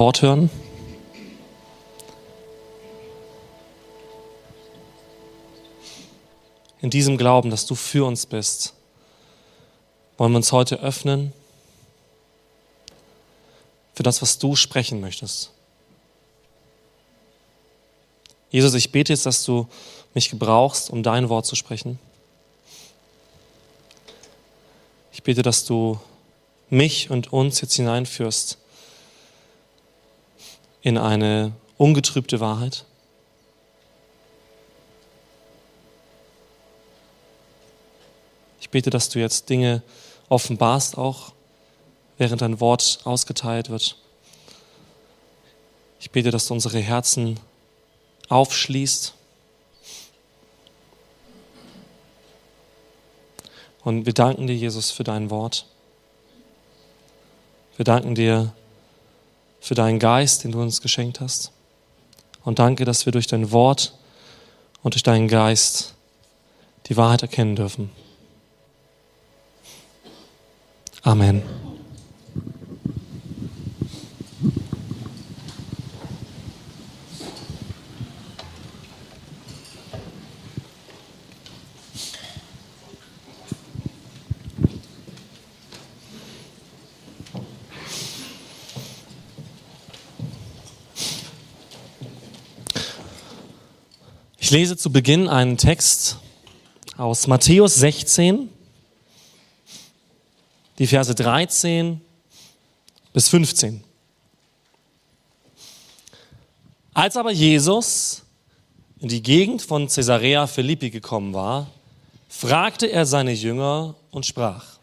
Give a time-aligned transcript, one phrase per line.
[0.00, 0.48] Wort hören.
[6.80, 8.72] In diesem Glauben, dass du für uns bist,
[10.16, 11.34] wollen wir uns heute öffnen
[13.92, 15.50] für das, was du sprechen möchtest.
[18.48, 19.68] Jesus, ich bete jetzt, dass du
[20.14, 21.98] mich gebrauchst, um dein Wort zu sprechen.
[25.12, 26.00] Ich bete, dass du
[26.70, 28.59] mich und uns jetzt hineinführst
[30.82, 32.84] in eine ungetrübte Wahrheit.
[38.60, 39.82] Ich bete, dass du jetzt Dinge
[40.28, 41.32] offenbarst, auch
[42.18, 43.96] während dein Wort ausgeteilt wird.
[45.98, 47.38] Ich bete, dass du unsere Herzen
[48.28, 49.14] aufschließt.
[53.82, 55.66] Und wir danken dir, Jesus, für dein Wort.
[57.76, 58.52] Wir danken dir
[59.60, 61.52] für deinen Geist, den du uns geschenkt hast.
[62.44, 63.94] Und danke, dass wir durch dein Wort
[64.82, 65.94] und durch deinen Geist
[66.86, 67.90] die Wahrheit erkennen dürfen.
[71.02, 71.42] Amen.
[94.50, 96.18] Ich lese zu Beginn einen Text
[96.96, 98.48] aus Matthäus 16,
[100.76, 102.00] die Verse 13
[103.12, 103.84] bis 15.
[106.92, 108.22] Als aber Jesus
[108.98, 111.70] in die Gegend von Caesarea Philippi gekommen war,
[112.28, 114.80] fragte er seine Jünger und sprach,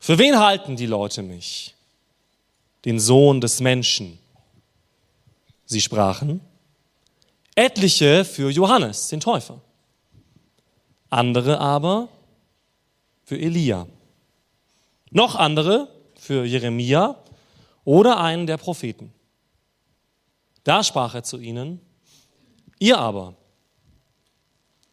[0.00, 1.74] für wen halten die Leute mich?
[2.84, 4.18] Den Sohn des Menschen.
[5.64, 6.42] Sie sprachen,
[7.54, 9.60] Etliche für Johannes, den Täufer.
[11.10, 12.08] Andere aber
[13.24, 13.86] für Elia.
[15.10, 17.22] Noch andere für Jeremia
[17.84, 19.12] oder einen der Propheten.
[20.64, 21.80] Da sprach er zu ihnen,
[22.78, 23.34] ihr aber,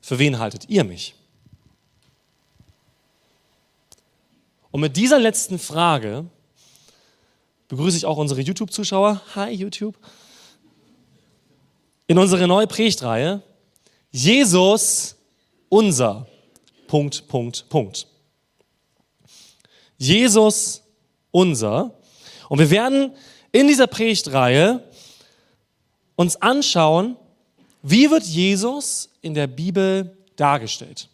[0.02, 1.16] für wen haltet ihr mich?
[4.72, 6.25] Und mit dieser letzten Frage
[7.69, 9.22] begrüße ich auch unsere YouTube-Zuschauer.
[9.36, 9.96] Hi YouTube
[12.09, 13.44] in unsere neue Predigtreihe
[14.12, 15.16] Jesus
[15.70, 16.25] unser.
[16.88, 18.08] Punkt, Punkt, Punkt.
[20.00, 20.81] Jesus
[21.30, 21.94] unser.
[22.50, 23.14] Und wir werden
[23.52, 24.84] in dieser Predigtreihe
[26.16, 27.16] uns anschauen,
[27.84, 31.09] wie wird Jesus in der Bibel dargestellt.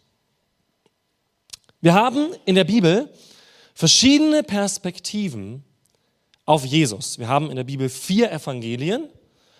[1.82, 3.12] Wir haben in der Bibel
[3.74, 5.62] verschiedene Perspektiven
[6.46, 7.18] auf Jesus.
[7.18, 9.10] Wir haben in der Bibel vier Evangelien,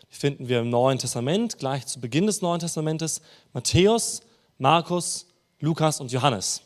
[0.08, 3.20] finden wir im Neuen Testament, gleich zu Beginn des Neuen Testamentes,
[3.52, 4.22] Matthäus,
[4.58, 5.26] Markus,
[5.60, 6.62] Lukas und Johannes.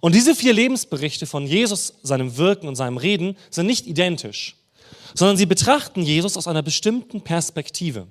[0.00, 4.56] Und diese vier Lebensberichte von Jesus, seinem Wirken und seinem Reden sind nicht identisch,
[5.14, 8.06] sondern sie betrachten Jesus aus einer bestimmten Perspektive.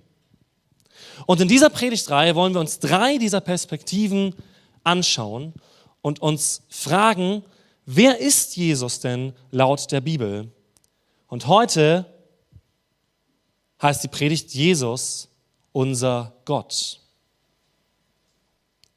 [1.26, 4.36] Und in dieser Predigtreihe wollen wir uns drei dieser Perspektiven
[4.84, 5.54] anschauen
[6.02, 7.44] und uns fragen,
[7.86, 10.52] wer ist Jesus denn laut der Bibel?
[11.28, 12.06] Und heute
[13.86, 15.30] heißt die Predigt Jesus,
[15.72, 17.00] unser Gott.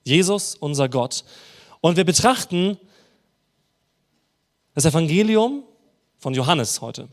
[0.04, 1.24] Jesus, unser Gott.
[1.80, 2.78] Und wir betrachten
[4.74, 5.64] das Evangelium
[6.18, 7.08] von Johannes heute.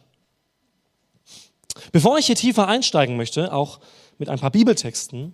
[1.92, 3.80] Bevor ich hier tiefer einsteigen möchte, auch
[4.18, 5.34] mit ein paar Bibeltexten,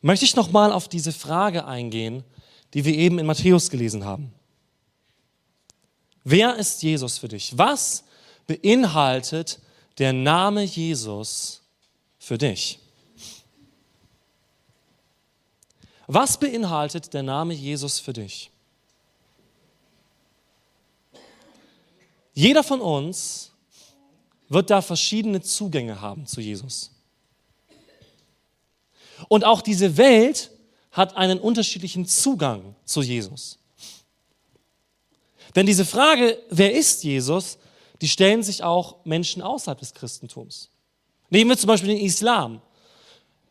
[0.00, 2.24] möchte ich nochmal auf diese Frage eingehen,
[2.74, 4.32] die wir eben in Matthäus gelesen haben.
[6.24, 7.56] Wer ist Jesus für dich?
[7.56, 8.04] Was
[8.46, 9.60] beinhaltet
[9.98, 11.62] der Name Jesus
[12.18, 12.78] für dich?
[16.06, 18.50] Was beinhaltet der Name Jesus für dich?
[22.32, 23.50] Jeder von uns
[24.48, 26.90] wird da verschiedene Zugänge haben zu Jesus.
[29.28, 30.50] Und auch diese Welt
[30.92, 33.58] hat einen unterschiedlichen Zugang zu Jesus.
[35.54, 37.58] Denn diese Frage, wer ist Jesus,
[38.00, 40.70] die stellen sich auch Menschen außerhalb des Christentums.
[41.30, 42.60] Nehmen wir zum Beispiel den Islam.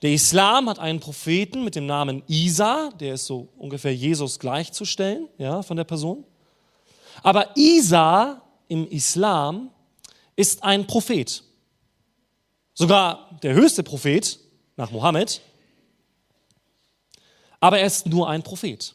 [0.01, 5.27] Der Islam hat einen Propheten mit dem Namen Isa, der ist so ungefähr Jesus gleichzustellen,
[5.37, 6.23] ja, von der Person.
[7.23, 9.71] Aber Isa im Islam
[10.35, 11.43] ist ein Prophet.
[12.73, 14.39] Sogar der höchste Prophet
[14.75, 15.41] nach Mohammed.
[17.59, 18.93] Aber er ist nur ein Prophet.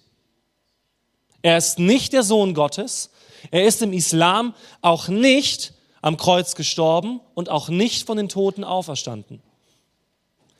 [1.43, 3.11] Er ist nicht der Sohn Gottes,
[3.51, 8.65] er ist im Islam auch nicht am Kreuz gestorben und auch nicht von den Toten
[8.65, 9.41] auferstanden.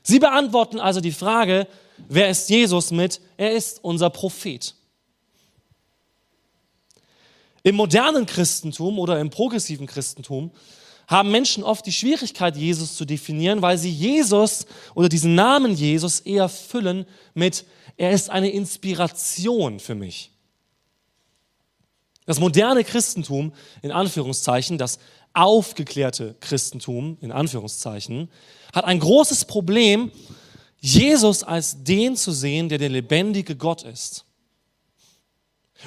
[0.03, 1.67] Sie beantworten also die Frage,
[2.09, 3.21] wer ist Jesus mit?
[3.37, 4.75] Er ist unser Prophet.
[7.63, 10.51] Im modernen Christentum oder im progressiven Christentum
[11.07, 14.65] haben Menschen oft die Schwierigkeit, Jesus zu definieren, weil sie Jesus
[14.95, 17.65] oder diesen Namen Jesus eher füllen mit,
[17.95, 20.32] er ist eine Inspiration für mich.
[22.25, 24.99] Das moderne Christentum, in Anführungszeichen, das
[25.33, 28.29] aufgeklärte Christentum, in Anführungszeichen,
[28.73, 30.11] hat ein großes Problem,
[30.79, 34.25] Jesus als den zu sehen, der der lebendige Gott ist.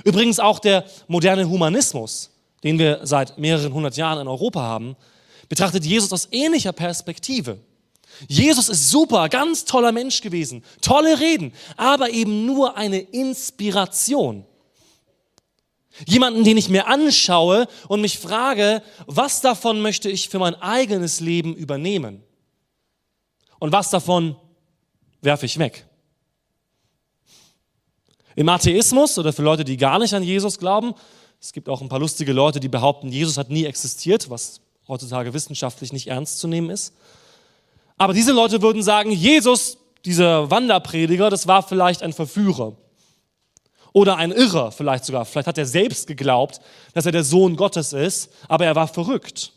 [0.05, 2.31] Übrigens auch der moderne Humanismus,
[2.65, 4.97] den wir seit mehreren hundert Jahren in Europa haben,
[5.49, 7.59] betrachtet Jesus aus ähnlicher Perspektive.
[8.29, 14.45] Jesus ist super, ganz toller Mensch gewesen, tolle Reden, aber eben nur eine Inspiration.
[16.07, 21.21] Jemanden, den ich mir anschaue und mich frage, was davon möchte ich für mein eigenes
[21.21, 22.23] Leben übernehmen?
[23.59, 24.37] Und was davon
[25.23, 25.87] werfe ich weg?
[28.35, 30.95] Im Atheismus oder für Leute, die gar nicht an Jesus glauben,
[31.41, 35.33] es gibt auch ein paar lustige Leute, die behaupten, Jesus hat nie existiert, was heutzutage
[35.33, 36.95] wissenschaftlich nicht ernst zu nehmen ist.
[37.97, 42.77] Aber diese Leute würden sagen, Jesus, dieser Wanderprediger, das war vielleicht ein Verführer.
[43.97, 45.25] Oder ein Irrer vielleicht sogar.
[45.25, 46.61] Vielleicht hat er selbst geglaubt,
[46.93, 49.55] dass er der Sohn Gottes ist, aber er war verrückt.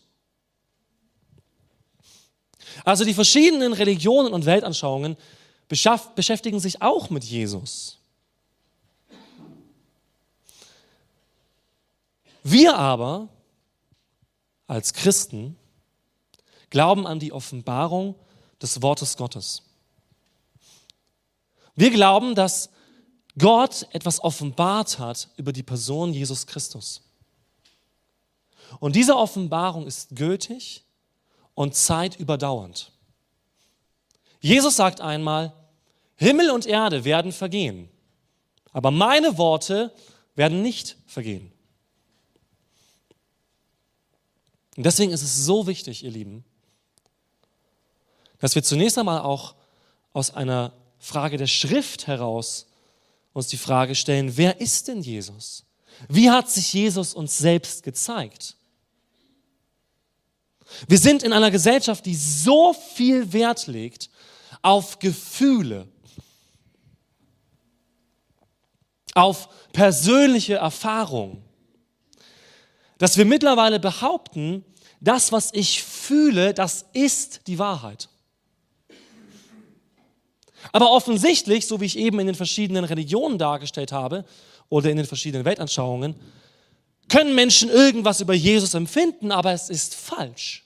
[2.86, 5.18] Also die verschiedenen Religionen und Weltanschauungen
[5.68, 7.98] beschäftigen sich auch mit Jesus.
[12.42, 13.28] Wir aber
[14.68, 15.58] als Christen
[16.70, 18.16] glauben an die Offenbarung
[18.62, 19.64] des Wortes Gottes.
[21.76, 22.70] Wir glauben, dass
[23.38, 27.02] Gott etwas offenbart hat über die Person Jesus Christus.
[28.80, 30.84] Und diese Offenbarung ist gültig
[31.56, 32.92] und zeitüberdauernd.
[34.42, 35.54] Jesus sagt einmal,
[36.16, 37.90] Himmel und Erde werden vergehen,
[38.72, 39.94] aber meine Worte
[40.36, 41.52] werden nicht vergehen.
[44.78, 46.46] Und deswegen ist es so wichtig, ihr Lieben,
[48.40, 49.56] dass wir zunächst einmal auch
[50.14, 52.69] aus einer Frage der Schrift heraus
[53.40, 55.66] uns die Frage stellen, wer ist denn Jesus?
[56.08, 58.56] Wie hat sich Jesus uns selbst gezeigt?
[60.88, 64.10] Wir sind in einer Gesellschaft, die so viel Wert legt
[64.62, 65.88] auf Gefühle,
[69.16, 71.44] auf persönliche Erfahrung,
[72.98, 74.64] dass wir mittlerweile behaupten,
[75.02, 78.10] das, was ich fühle, das ist die Wahrheit.
[80.72, 84.26] Aber offensichtlich, so wie ich eben in den verschiedenen Religionen dargestellt habe
[84.70, 86.16] oder in den verschiedenen Weltanschauungen,
[87.08, 90.64] können Menschen irgendwas über Jesus empfinden, aber es ist falsch.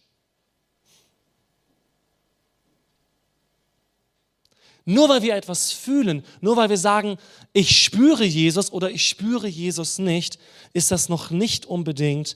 [4.86, 7.18] Nur weil wir etwas fühlen, nur weil wir sagen,
[7.54, 10.38] ich spüre Jesus oder ich spüre Jesus nicht,
[10.74, 12.36] ist das noch nicht unbedingt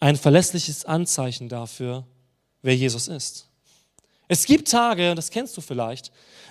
[0.00, 2.04] ein verlässliches Anzeichen dafür,
[2.62, 3.46] wer Jesus ist.
[4.26, 6.10] Es gibt Tage, das kennst du vielleicht,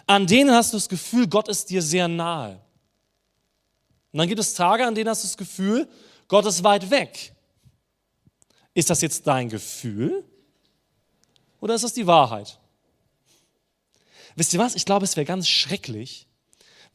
[0.10, 2.60] an denen hast du das Gefühl, Gott ist dir sehr nahe.
[4.12, 5.88] Und dann gibt es Tage, an denen hast du das Gefühl,
[6.28, 7.32] Gott ist weit weg.
[8.74, 10.24] Ist das jetzt dein Gefühl
[11.62, 12.58] oder ist das die Wahrheit?
[14.36, 14.74] Wisst ihr was?
[14.74, 16.26] Ich glaube, es wäre ganz schrecklich,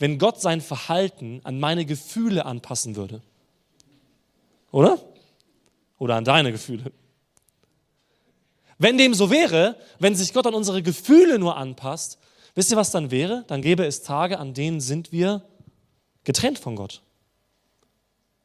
[0.00, 3.23] wenn Gott sein Verhalten an meine Gefühle anpassen würde.
[4.73, 5.00] Oder?
[5.99, 6.90] Oder an deine Gefühle.
[8.78, 12.18] Wenn dem so wäre, wenn sich Gott an unsere Gefühle nur anpasst,
[12.54, 13.44] wisst ihr, was dann wäre?
[13.49, 15.42] Dann gäbe es Tage, an denen sind wir
[16.25, 17.02] getrennt von Gott.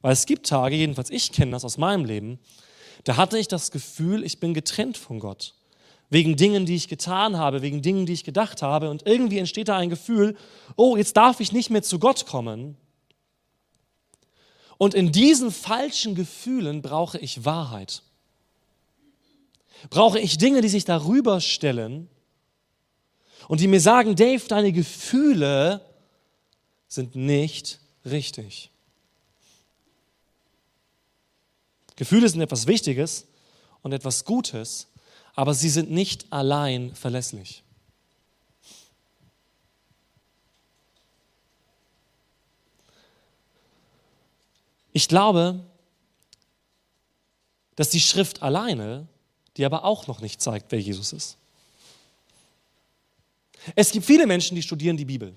[0.02, 2.40] Weil es gibt Tage, jedenfalls ich kenne das aus meinem Leben,
[3.04, 5.56] da hatte ich das Gefühl, ich bin getrennt von Gott.
[6.10, 8.90] Wegen Dingen, die ich getan habe, wegen Dingen, die ich gedacht habe.
[8.90, 10.36] Und irgendwie entsteht da ein Gefühl,
[10.76, 12.78] oh, jetzt darf ich nicht mehr zu Gott kommen.
[14.78, 18.02] Und in diesen falschen Gefühlen brauche ich Wahrheit
[19.90, 22.10] brauche ich Dinge, die sich darüber stellen
[23.48, 25.82] und die mir sagen, Dave, deine Gefühle
[26.88, 28.72] sind nicht richtig.
[31.96, 33.26] Gefühle sind etwas Wichtiges
[33.82, 34.88] und etwas Gutes,
[35.36, 37.64] aber sie sind nicht allein verlässlich.
[44.92, 45.60] Ich glaube,
[47.76, 49.08] dass die Schrift alleine
[49.60, 51.38] die aber auch noch nicht zeigt, wer Jesus ist.
[53.76, 55.36] Es gibt viele Menschen, die studieren die Bibel.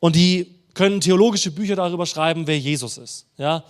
[0.00, 3.26] Und die können theologische Bücher darüber schreiben, wer Jesus ist.
[3.38, 3.64] Ja?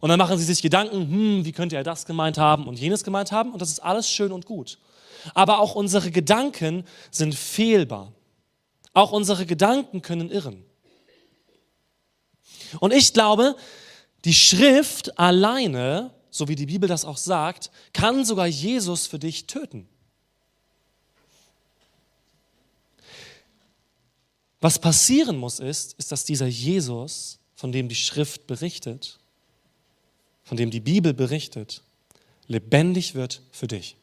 [0.00, 3.04] Und dann machen sie sich Gedanken, hm, wie könnte er das gemeint haben und jenes
[3.04, 3.52] gemeint haben.
[3.52, 4.78] Und das ist alles schön und gut.
[5.32, 8.12] Aber auch unsere Gedanken sind fehlbar.
[8.92, 10.64] Auch unsere Gedanken können irren.
[12.80, 13.56] Und ich glaube,
[14.24, 19.46] die Schrift alleine, so wie die Bibel das auch sagt, kann sogar Jesus für dich
[19.46, 19.88] töten.
[24.64, 29.18] Was passieren muss, ist, ist, dass dieser Jesus, von dem die Schrift berichtet,
[30.42, 31.82] von dem die Bibel berichtet,
[32.46, 33.94] lebendig wird für dich.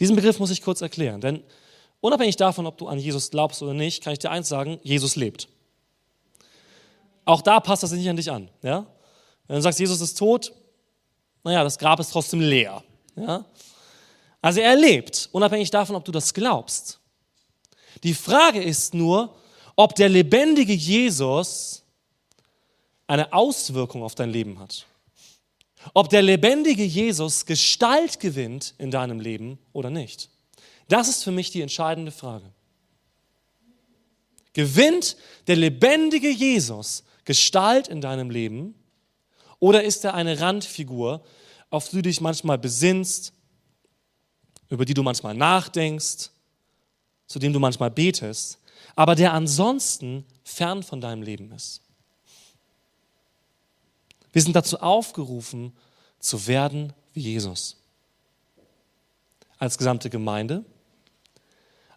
[0.00, 1.44] Diesen Begriff muss ich kurz erklären, denn
[2.00, 5.14] unabhängig davon, ob du an Jesus glaubst oder nicht, kann ich dir eins sagen, Jesus
[5.14, 5.46] lebt.
[7.24, 8.48] Auch da passt das nicht an dich an.
[8.62, 8.84] Ja?
[9.46, 10.52] Wenn du sagst, Jesus ist tot,
[11.44, 12.82] naja, das Grab ist trotzdem leer.
[13.14, 13.44] Ja?
[14.40, 16.98] Also er lebt, unabhängig davon, ob du das glaubst.
[18.02, 19.34] Die Frage ist nur,
[19.76, 21.82] ob der lebendige Jesus
[23.06, 24.86] eine Auswirkung auf dein Leben hat.
[25.94, 30.30] Ob der lebendige Jesus Gestalt gewinnt in deinem Leben oder nicht.
[30.88, 32.52] Das ist für mich die entscheidende Frage.
[34.52, 38.74] Gewinnt der lebendige Jesus Gestalt in deinem Leben
[39.58, 41.24] oder ist er eine Randfigur,
[41.70, 43.32] auf die du dich manchmal besinnst,
[44.68, 46.31] über die du manchmal nachdenkst,
[47.32, 48.58] zu dem du manchmal betest,
[48.94, 51.80] aber der ansonsten fern von deinem Leben ist.
[54.32, 55.72] Wir sind dazu aufgerufen,
[56.18, 57.78] zu werden wie Jesus.
[59.58, 60.62] Als gesamte Gemeinde,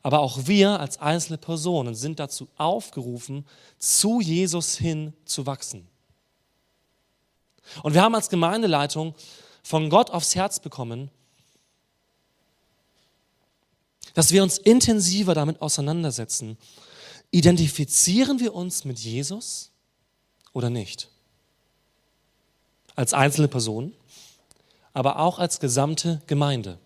[0.03, 3.45] aber auch wir als einzelne Personen sind dazu aufgerufen,
[3.77, 5.85] zu Jesus hin zu wachsen.
[7.83, 9.15] Und wir haben als Gemeindeleitung
[9.63, 11.11] von Gott aufs Herz bekommen,
[14.15, 16.57] dass wir uns intensiver damit auseinandersetzen.
[17.29, 19.71] Identifizieren wir uns mit Jesus
[20.53, 21.09] oder nicht?
[22.95, 23.93] Als einzelne Person,
[24.93, 26.79] aber auch als gesamte Gemeinde.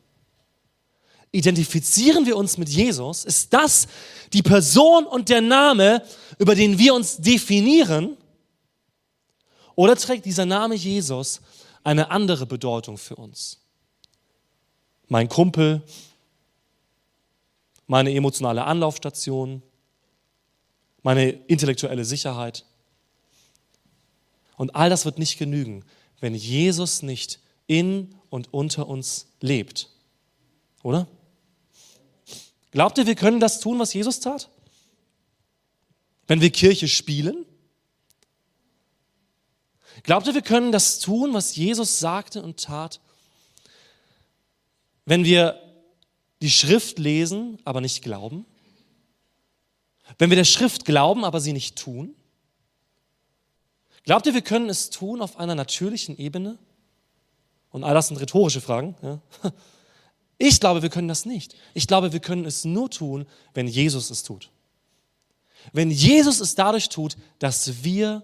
[1.31, 3.23] Identifizieren wir uns mit Jesus?
[3.23, 3.87] Ist das
[4.33, 6.03] die Person und der Name,
[6.39, 8.17] über den wir uns definieren?
[9.75, 11.41] Oder trägt dieser Name Jesus
[11.83, 13.59] eine andere Bedeutung für uns?
[15.07, 15.83] Mein Kumpel,
[17.89, 19.63] meine emotionale Anlaufstation,
[21.01, 22.63] meine intellektuelle Sicherheit.
[24.57, 25.83] Und all das wird nicht genügen,
[26.19, 29.89] wenn Jesus nicht in und unter uns lebt.
[30.83, 31.07] Oder?
[32.69, 34.51] Glaubt ihr, wir können das tun, was Jesus tat?
[36.27, 37.43] Wenn wir Kirche spielen?
[40.03, 43.01] Glaubt ihr, wir können das tun, was Jesus sagte und tat?
[45.05, 45.68] Wenn wir
[46.41, 48.45] die Schrift lesen, aber nicht glauben?
[50.17, 52.15] Wenn wir der Schrift glauben, aber sie nicht tun?
[54.03, 56.57] Glaubt ihr, wir können es tun auf einer natürlichen Ebene?
[57.69, 58.95] Und all das sind rhetorische Fragen.
[59.01, 59.21] Ja?
[60.41, 61.53] Ich glaube, wir können das nicht.
[61.73, 64.49] Ich glaube, wir können es nur tun, wenn Jesus es tut.
[65.73, 68.23] Wenn Jesus es dadurch tut, dass wir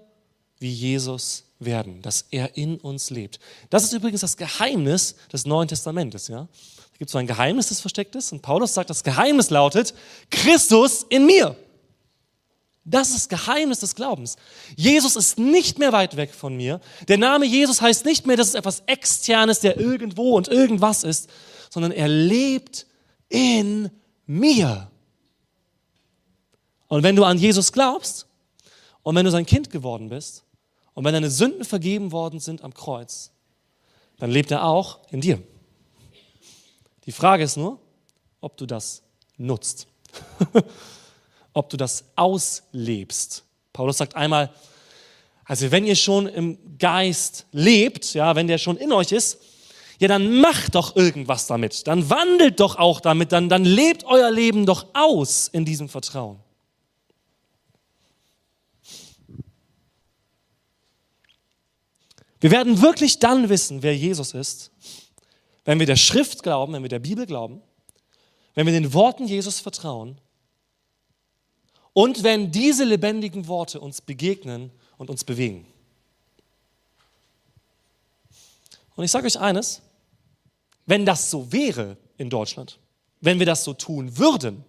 [0.57, 3.39] wie Jesus werden, dass er in uns lebt.
[3.69, 6.29] Das ist übrigens das Geheimnis des Neuen Testamentes.
[6.29, 6.47] Ja?
[6.95, 8.31] Da gibt so ein Geheimnis, das versteckt ist.
[8.31, 9.93] Und Paulus sagt, das Geheimnis lautet,
[10.31, 11.57] Christus in mir.
[12.85, 14.37] Das ist das Geheimnis des Glaubens.
[14.77, 16.79] Jesus ist nicht mehr weit weg von mir.
[17.09, 21.29] Der Name Jesus heißt nicht mehr, dass es etwas Externes, der irgendwo und irgendwas ist,
[21.69, 22.85] sondern er lebt
[23.27, 23.91] in
[24.25, 24.89] mir.
[26.87, 28.25] Und wenn du an Jesus glaubst
[29.03, 30.45] und wenn du sein Kind geworden bist
[30.93, 33.31] und wenn deine Sünden vergeben worden sind am Kreuz,
[34.17, 35.43] dann lebt er auch in dir.
[37.05, 37.79] Die Frage ist nur,
[38.41, 39.03] ob du das
[39.37, 39.87] nutzt,
[41.53, 43.43] ob du das auslebst.
[43.73, 44.51] Paulus sagt einmal,
[45.45, 49.37] also wenn ihr schon im Geist lebt, ja, wenn der schon in euch ist,
[49.99, 54.31] ja, dann macht doch irgendwas damit, dann wandelt doch auch damit, dann, dann lebt euer
[54.31, 56.39] Leben doch aus in diesem Vertrauen.
[62.41, 64.71] Wir werden wirklich dann wissen, wer Jesus ist,
[65.65, 67.61] wenn wir der Schrift glauben, wenn wir der Bibel glauben,
[68.53, 70.21] wenn wir den Worten Jesus vertrauen
[71.91, 75.67] und wenn diese lebendigen Worte uns begegnen und uns bewegen.
[78.95, 79.81] Und ich sage euch eines,
[80.85, 82.79] wenn das so wäre in Deutschland,
[83.19, 84.63] wenn wir das so tun würden,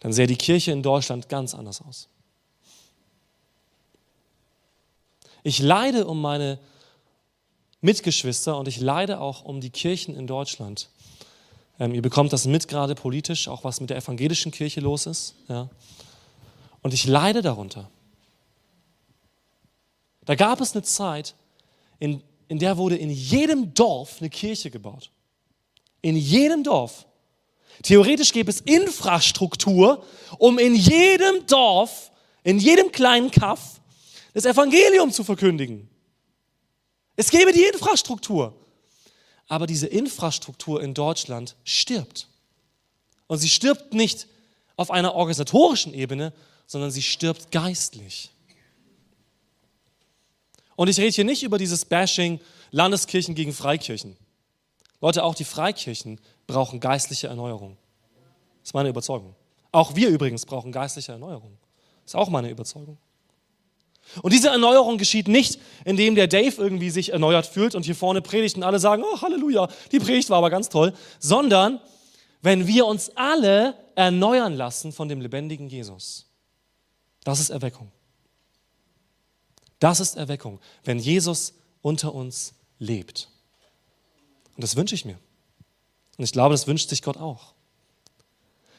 [0.00, 2.08] dann sähe die Kirche in Deutschland ganz anders aus.
[5.42, 6.58] Ich leide um meine
[7.80, 10.88] Mitgeschwister und ich leide auch um die Kirchen in Deutschland.
[11.78, 15.34] Ähm, ihr bekommt das mit gerade politisch, auch was mit der evangelischen Kirche los ist.
[15.48, 15.68] Ja.
[16.82, 17.90] Und ich leide darunter.
[20.24, 21.34] Da gab es eine Zeit,
[21.98, 25.10] in, in der wurde in jedem Dorf eine Kirche gebaut.
[26.02, 27.06] In jedem Dorf.
[27.82, 30.02] Theoretisch gäbe es Infrastruktur,
[30.38, 32.10] um in jedem Dorf,
[32.42, 33.80] in jedem kleinen Kaff
[34.32, 35.88] das Evangelium zu verkündigen.
[37.16, 38.54] Es gäbe die Infrastruktur.
[39.48, 42.28] Aber diese Infrastruktur in Deutschland stirbt.
[43.26, 44.28] Und sie stirbt nicht
[44.76, 46.32] auf einer organisatorischen Ebene,
[46.66, 48.30] sondern sie stirbt geistlich.
[50.74, 54.16] Und ich rede hier nicht über dieses Bashing Landeskirchen gegen Freikirchen.
[55.00, 57.78] Leute, auch die Freikirchen brauchen geistliche Erneuerung.
[58.60, 59.34] Das ist meine Überzeugung.
[59.72, 61.56] Auch wir übrigens brauchen geistliche Erneuerung.
[62.02, 62.98] Das ist auch meine Überzeugung.
[64.22, 68.22] Und diese Erneuerung geschieht nicht, indem der Dave irgendwie sich erneuert fühlt und hier vorne
[68.22, 71.80] predigt und alle sagen, oh Halleluja, die Predigt war aber ganz toll, sondern
[72.42, 76.26] wenn wir uns alle erneuern lassen von dem lebendigen Jesus.
[77.24, 77.90] Das ist Erweckung.
[79.78, 83.28] Das ist Erweckung, wenn Jesus unter uns lebt.
[84.54, 85.18] Und das wünsche ich mir.
[86.16, 87.52] Und ich glaube, das wünscht sich Gott auch.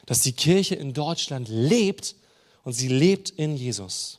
[0.06, 2.16] Dass die Kirche in Deutschland lebt
[2.64, 4.18] und sie lebt in Jesus.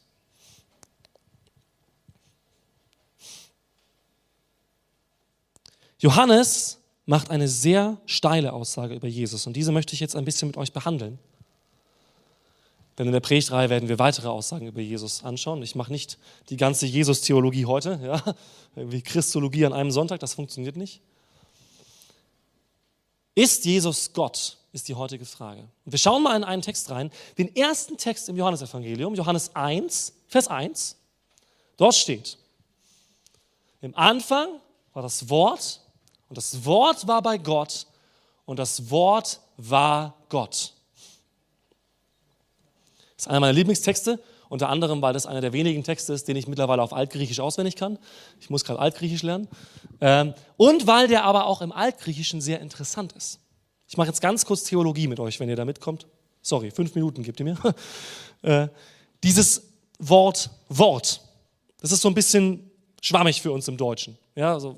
[6.00, 10.48] Johannes macht eine sehr steile Aussage über Jesus und diese möchte ich jetzt ein bisschen
[10.48, 11.20] mit euch behandeln.
[12.98, 15.63] Denn in der Predigtreihe werden wir weitere Aussagen über Jesus anschauen.
[15.63, 16.18] Ich mache nicht
[16.50, 18.36] die ganze Jesus-Theologie heute, ja,
[18.75, 21.01] wie Christologie an einem Sonntag, das funktioniert nicht.
[23.36, 24.58] Ist Jesus Gott?
[24.72, 25.62] Ist die heutige Frage.
[25.86, 30.13] Und wir schauen mal in einen Text rein, den ersten Text im Johannesevangelium, Johannes 1,
[30.27, 30.98] Vers 1.
[31.77, 32.38] Dort steht:
[33.82, 34.48] Im Anfang
[34.94, 35.82] war das Wort
[36.30, 37.88] und das Wort war bei Gott
[38.46, 40.74] und das Wort war Gott.
[43.16, 46.36] Das ist einer meiner Lieblingstexte, unter anderem, weil das einer der wenigen Texte ist, den
[46.36, 48.00] ich mittlerweile auf Altgriechisch auswendig kann.
[48.40, 49.48] Ich muss gerade Altgriechisch lernen.
[50.02, 53.40] Ähm, und weil der aber auch im Altgriechischen sehr interessant ist.
[53.88, 56.08] Ich mache jetzt ganz kurz Theologie mit euch, wenn ihr da mitkommt.
[56.42, 57.58] Sorry, fünf Minuten gebt ihr mir.
[58.42, 58.70] Äh,
[59.22, 59.63] dieses
[59.98, 61.20] Wort Wort,
[61.82, 62.68] das ist so ein bisschen
[63.02, 64.18] schwammig für uns im Deutschen.
[64.36, 64.78] Ja, also,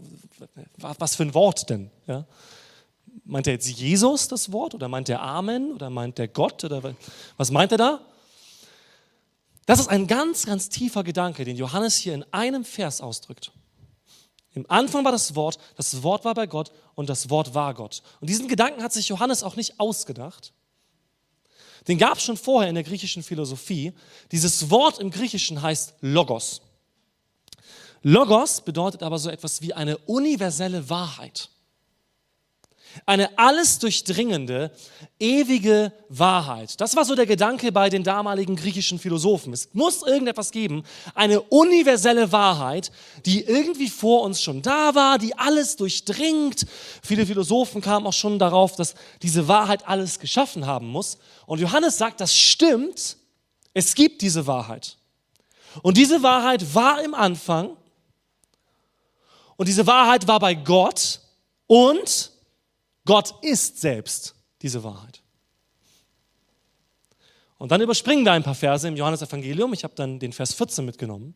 [0.78, 1.92] was für ein Wort denn?
[2.08, 2.26] Ja?
[3.24, 6.96] Meint er jetzt Jesus das Wort oder meint er Amen oder meint er Gott oder
[7.38, 8.00] was meint er da?
[9.66, 13.52] Das ist ein ganz, ganz tiefer Gedanke, den Johannes hier in einem Vers ausdrückt.
[14.54, 18.02] Im Anfang war das Wort, das Wort war bei Gott und das Wort war Gott.
[18.20, 20.52] Und diesen Gedanken hat sich Johannes auch nicht ausgedacht.
[21.88, 23.94] Den gab es schon vorher in der griechischen Philosophie.
[24.32, 26.62] Dieses Wort im Griechischen heißt Logos.
[28.04, 31.50] Logos bedeutet aber so etwas wie eine universelle Wahrheit.
[33.06, 34.72] Eine alles durchdringende,
[35.18, 36.82] ewige Wahrheit.
[36.82, 39.54] Das war so der Gedanke bei den damaligen griechischen Philosophen.
[39.54, 40.84] Es muss irgendetwas geben,
[41.16, 42.92] eine universelle Wahrheit,
[43.26, 46.66] die irgendwie vor uns schon da war, die alles durchdringt.
[47.02, 51.18] Viele Philosophen kamen auch schon darauf, dass diese Wahrheit alles geschaffen haben muss.
[51.46, 53.16] Und Johannes sagt, das stimmt,
[53.74, 54.98] es gibt diese Wahrheit.
[55.82, 57.78] Und diese Wahrheit war im Anfang
[59.62, 61.19] und diese Wahrheit war bei Gott
[61.67, 62.32] und
[63.06, 65.21] Gott ist selbst diese Wahrheit.
[67.60, 69.71] Und dann überspringen wir ein paar Verse im Johannesevangelium.
[69.74, 71.36] Ich habe dann den Vers 14 mitgenommen,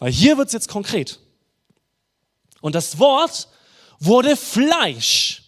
[0.00, 1.20] weil hier wird es jetzt konkret.
[2.60, 3.46] Und das Wort
[4.00, 5.44] wurde Fleisch,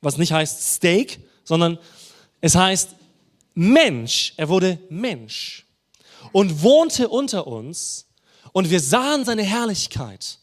[0.00, 1.78] was nicht heißt Steak, sondern
[2.40, 2.96] es heißt
[3.52, 4.32] Mensch.
[4.38, 5.66] Er wurde Mensch
[6.32, 8.06] und wohnte unter uns
[8.52, 10.38] und wir sahen seine Herrlichkeit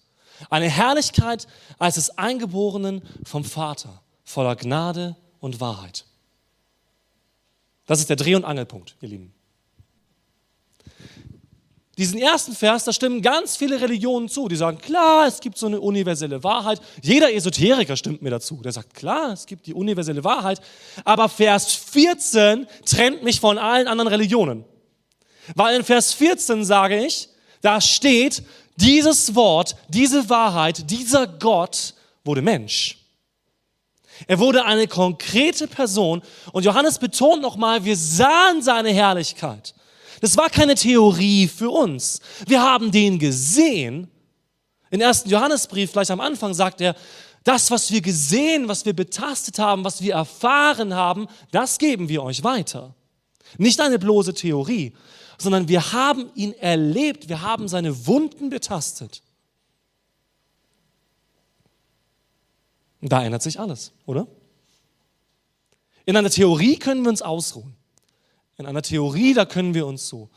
[0.50, 1.48] eine Herrlichkeit
[1.78, 6.06] als des Eingeborenen vom Vater, voller Gnade und Wahrheit.
[7.86, 9.34] Das ist der Dreh- und Angelpunkt, ihr Lieben.
[12.00, 14.48] Diesen ersten Vers, da stimmen ganz viele Religionen zu.
[14.48, 16.80] Die sagen, klar, es gibt so eine universelle Wahrheit.
[17.02, 18.62] Jeder Esoteriker stimmt mir dazu.
[18.62, 20.62] Der sagt, klar, es gibt die universelle Wahrheit.
[21.04, 24.64] Aber Vers 14 trennt mich von allen anderen Religionen.
[25.56, 27.28] Weil in Vers 14 sage ich,
[27.60, 28.44] da steht,
[28.82, 32.98] dieses Wort, diese Wahrheit, dieser Gott wurde Mensch.
[34.28, 39.74] Er wurde eine konkrete Person und Johannes betont nochmal, wir sahen seine Herrlichkeit.
[40.22, 42.20] Das war keine Theorie für uns.
[42.46, 44.10] Wir haben den gesehen.
[44.92, 46.96] Im ersten Johannesbrief, gleich am Anfang, sagt er,
[47.44, 52.24] das, was wir gesehen, was wir betastet haben, was wir erfahren haben, das geben wir
[52.24, 52.94] euch weiter.
[53.58, 54.94] Nicht eine bloße Theorie,
[55.42, 59.24] sondern wir haben ihn erlebt, wir haben seine Wunden betastet.
[63.02, 64.28] Da ändert sich alles, oder?
[66.06, 67.76] In einer Theorie können wir uns ausruhen.
[68.58, 70.30] In einer Theorie, da können wir uns so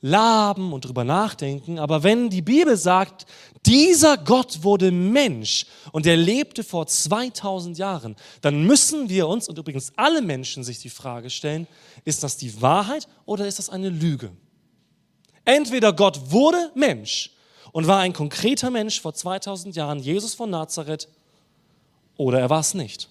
[0.00, 1.78] laben und drüber nachdenken.
[1.78, 3.26] Aber wenn die Bibel sagt,
[3.64, 9.58] dieser Gott wurde Mensch und er lebte vor 2000 Jahren, dann müssen wir uns und
[9.58, 11.66] übrigens alle Menschen sich die Frage stellen,
[12.04, 14.30] ist das die Wahrheit oder ist das eine Lüge?
[15.44, 17.30] Entweder Gott wurde Mensch
[17.72, 21.08] und war ein konkreter Mensch vor 2000 Jahren, Jesus von Nazareth,
[22.16, 23.08] oder er war es nicht.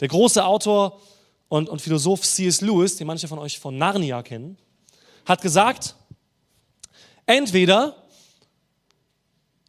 [0.00, 1.00] Der große Autor
[1.48, 2.60] und, und Philosoph C.S.
[2.60, 4.56] Lewis, den manche von euch von Narnia kennen,
[5.24, 5.94] hat gesagt,
[7.26, 8.06] entweder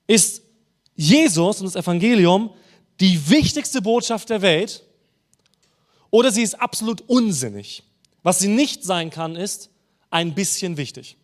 [0.07, 0.41] ist
[0.95, 2.51] Jesus und das Evangelium
[2.99, 4.83] die wichtigste Botschaft der Welt
[6.09, 7.83] oder sie ist absolut unsinnig.
[8.23, 9.69] Was sie nicht sein kann, ist
[10.09, 11.17] ein bisschen wichtig.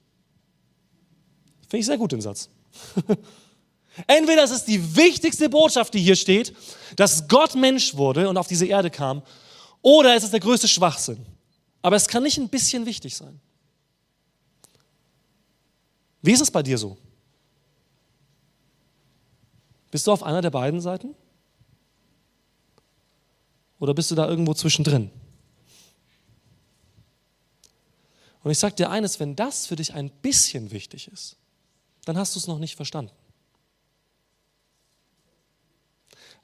[1.61, 2.49] Finde ich sehr gut den Satz.
[4.07, 6.53] Entweder es ist die wichtigste Botschaft, die hier steht,
[6.95, 9.23] dass Gott Mensch wurde und auf diese Erde kam,
[9.83, 11.23] oder es ist der größte Schwachsinn.
[11.83, 13.39] Aber es kann nicht ein bisschen wichtig sein.
[16.23, 16.97] Wie ist es bei dir so?
[19.91, 21.13] Bist du auf einer der beiden Seiten?
[23.77, 25.11] Oder bist du da irgendwo zwischendrin?
[28.41, 31.35] Und ich sage dir eines, wenn das für dich ein bisschen wichtig ist,
[32.05, 33.11] dann hast du es noch nicht verstanden.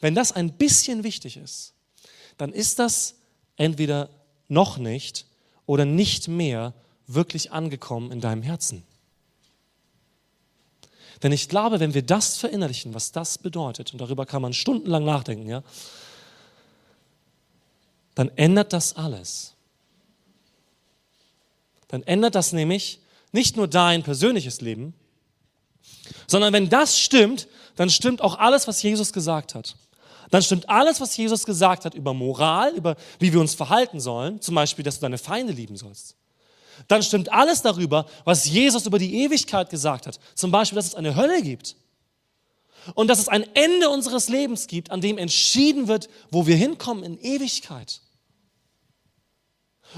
[0.01, 1.73] Wenn das ein bisschen wichtig ist,
[2.37, 3.15] dann ist das
[3.59, 4.09] entweder
[4.47, 5.25] noch nicht
[5.65, 6.73] oder nicht mehr
[7.05, 8.83] wirklich angekommen in deinem Herzen.
[11.21, 15.03] Denn ich glaube, wenn wir das verinnerlichen, was das bedeutet, und darüber kann man stundenlang
[15.03, 15.63] nachdenken, ja,
[18.15, 19.53] dann ändert das alles.
[21.89, 22.99] Dann ändert das nämlich
[23.31, 24.93] nicht nur dein persönliches Leben,
[26.27, 29.75] sondern wenn das stimmt, dann stimmt auch alles, was Jesus gesagt hat
[30.29, 34.41] dann stimmt alles, was Jesus gesagt hat über Moral, über wie wir uns verhalten sollen,
[34.41, 36.15] zum Beispiel, dass du deine Feinde lieben sollst.
[36.87, 40.95] Dann stimmt alles darüber, was Jesus über die Ewigkeit gesagt hat, zum Beispiel, dass es
[40.95, 41.75] eine Hölle gibt
[42.95, 47.03] und dass es ein Ende unseres Lebens gibt, an dem entschieden wird, wo wir hinkommen
[47.03, 48.01] in Ewigkeit.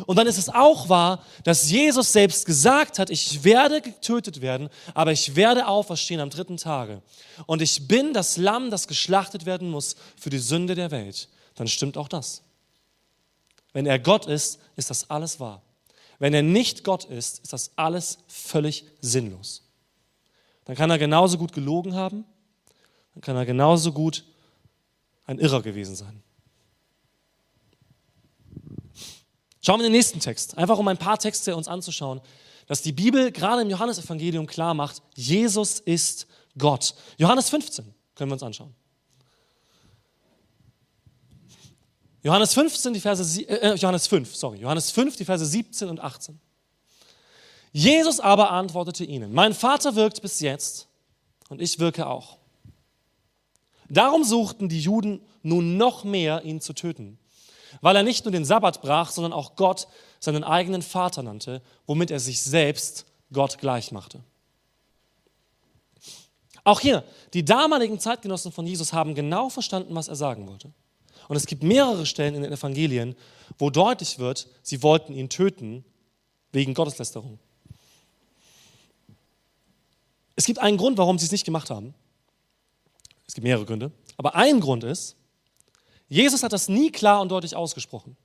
[0.05, 4.69] Und dann ist es auch wahr, dass Jesus selbst gesagt hat, ich werde getötet werden,
[4.93, 7.01] aber ich werde auferstehen am dritten Tage.
[7.45, 11.27] Und ich bin das Lamm, das geschlachtet werden muss für die Sünde der Welt.
[11.55, 12.41] Dann stimmt auch das.
[13.73, 15.61] Wenn er Gott ist, ist das alles wahr.
[16.19, 19.63] Wenn er nicht Gott ist, ist das alles völlig sinnlos.
[20.65, 22.25] Dann kann er genauso gut gelogen haben,
[23.13, 24.23] dann kann er genauso gut
[25.25, 26.21] ein Irrer gewesen sein.
[29.61, 32.19] Schauen wir in den nächsten Text, einfach um ein paar Texte uns anzuschauen,
[32.65, 36.25] dass die Bibel gerade im Johannesevangelium klar macht, Jesus ist
[36.57, 36.95] Gott.
[37.17, 38.73] Johannes 15 können wir uns anschauen.
[42.23, 46.39] Johannes 15, die Verse, äh, Johannes 5, sorry, Johannes 5, die Verse 17 und 18.
[47.71, 50.87] Jesus aber antwortete ihnen, mein Vater wirkt bis jetzt
[51.49, 52.37] und ich wirke auch.
[53.89, 57.17] Darum suchten die Juden nun noch mehr, ihn zu töten
[57.79, 59.87] weil er nicht nur den Sabbat brach, sondern auch Gott
[60.19, 64.21] seinen eigenen Vater nannte, womit er sich selbst Gott gleich machte.
[66.63, 67.03] Auch hier,
[67.33, 70.71] die damaligen Zeitgenossen von Jesus haben genau verstanden, was er sagen wollte.
[71.27, 73.15] Und es gibt mehrere Stellen in den Evangelien,
[73.57, 75.85] wo deutlich wird, sie wollten ihn töten
[76.51, 77.39] wegen Gotteslästerung.
[80.35, 81.93] Es gibt einen Grund, warum sie es nicht gemacht haben.
[83.27, 83.91] Es gibt mehrere Gründe.
[84.17, 85.15] Aber ein Grund ist,
[86.11, 88.17] Jesus hat das nie klar und deutlich ausgesprochen.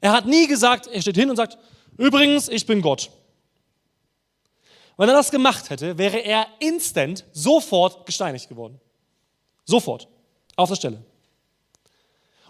[0.00, 1.56] Er hat nie gesagt, er steht hin und sagt,
[1.96, 3.08] übrigens, ich bin Gott.
[4.96, 8.80] Wenn er das gemacht hätte, wäre er instant, sofort gesteinigt geworden.
[9.64, 10.08] Sofort,
[10.56, 11.04] auf der Stelle.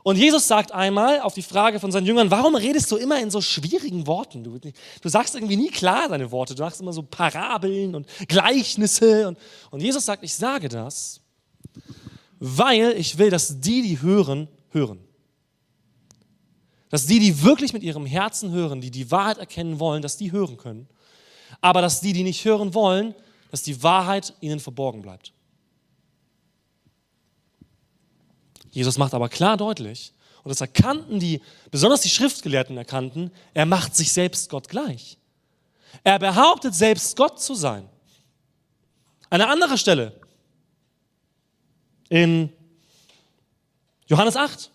[0.02, 3.30] Und Jesus sagt einmal auf die Frage von seinen Jüngern, warum redest du immer in
[3.30, 4.44] so schwierigen Worten?
[4.44, 9.28] Du, du sagst irgendwie nie klar deine Worte, du machst immer so Parabeln und Gleichnisse.
[9.28, 9.38] Und,
[9.70, 11.20] und Jesus sagt, ich sage das,
[12.44, 14.98] weil ich will, dass die, die hören, hören.
[16.90, 20.32] Dass die, die wirklich mit ihrem Herzen hören, die die Wahrheit erkennen wollen, dass die
[20.32, 20.88] hören können.
[21.60, 23.14] Aber dass die, die nicht hören wollen,
[23.52, 25.32] dass die Wahrheit ihnen verborgen bleibt.
[28.70, 33.94] Jesus macht aber klar deutlich, und das erkannten die, besonders die Schriftgelehrten erkannten, er macht
[33.94, 35.16] sich selbst Gott gleich.
[36.02, 37.88] Er behauptet selbst Gott zu sein.
[39.30, 40.20] Eine andere Stelle,
[42.12, 42.52] in
[44.06, 44.70] Johannes 8.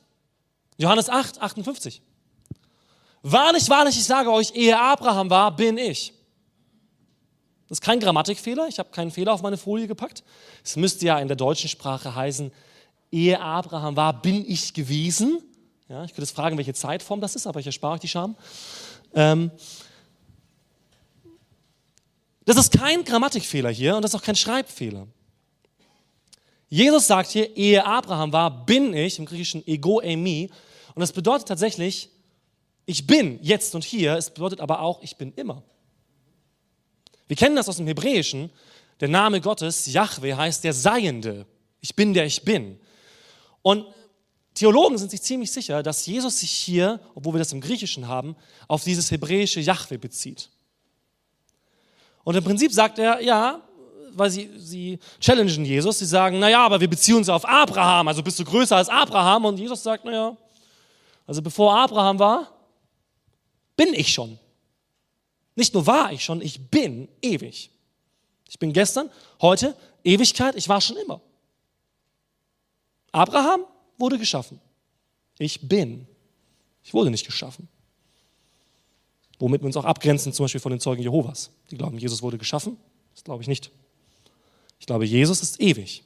[0.79, 2.01] Johannes 8, 58.
[3.21, 6.13] Wahrlich, wahrlich, ich sage euch, ehe Abraham war, bin ich.
[7.69, 10.23] Das ist kein Grammatikfehler, ich habe keinen Fehler auf meine Folie gepackt.
[10.63, 12.51] Es müsste ja in der deutschen Sprache heißen,
[13.11, 15.39] ehe Abraham war, bin ich gewesen.
[15.89, 18.35] Ja, ich könnte jetzt fragen, welche Zeitform das ist, aber ich erspare euch die Scham.
[19.13, 19.51] Ähm,
[22.45, 25.05] das ist kein Grammatikfehler hier und das ist auch kein Schreibfehler.
[26.69, 30.49] Jesus sagt hier, ehe Abraham war, bin ich, im Griechischen ego eimi.
[30.95, 32.09] Und das bedeutet tatsächlich,
[32.85, 34.15] ich bin jetzt und hier.
[34.15, 35.63] Es bedeutet aber auch, ich bin immer.
[37.27, 38.49] Wir kennen das aus dem Hebräischen.
[38.99, 41.45] Der Name Gottes, Yahweh, heißt der Seiende.
[41.81, 42.79] Ich bin der ich bin.
[43.61, 43.85] Und
[44.57, 48.35] Theologen sind sich ziemlich sicher, dass Jesus sich hier, obwohl wir das im Griechischen haben,
[48.67, 50.49] auf dieses hebräische Yahweh bezieht.
[52.23, 53.61] Und im Prinzip sagt er, ja,
[54.17, 58.23] weil sie, sie challengen Jesus, sie sagen, naja, aber wir beziehen uns auf Abraham, also
[58.23, 59.45] bist du größer als Abraham?
[59.45, 60.35] Und Jesus sagt, naja,
[61.25, 62.51] also bevor Abraham war,
[63.75, 64.39] bin ich schon.
[65.55, 67.69] Nicht nur war ich schon, ich bin ewig.
[68.49, 69.09] Ich bin gestern,
[69.41, 71.19] heute, Ewigkeit, ich war schon immer.
[73.11, 73.65] Abraham
[73.97, 74.59] wurde geschaffen.
[75.37, 76.07] Ich bin.
[76.83, 77.67] Ich wurde nicht geschaffen.
[79.39, 81.51] Womit wir uns auch abgrenzen, zum Beispiel von den Zeugen Jehovas.
[81.69, 82.77] Die glauben, Jesus wurde geschaffen.
[83.13, 83.71] Das glaube ich nicht.
[84.79, 86.03] Ich glaube, Jesus ist ewig.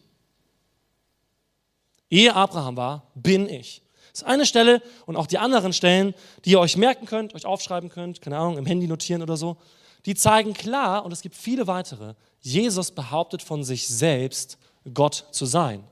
[2.10, 3.82] Ehe Abraham war, bin ich.
[4.12, 7.46] Das ist eine Stelle und auch die anderen Stellen, die ihr euch merken könnt, euch
[7.46, 9.58] aufschreiben könnt, keine Ahnung, im Handy notieren oder so,
[10.06, 14.58] die zeigen klar, und es gibt viele weitere, Jesus behauptet von sich selbst,
[14.94, 15.84] Gott zu sein.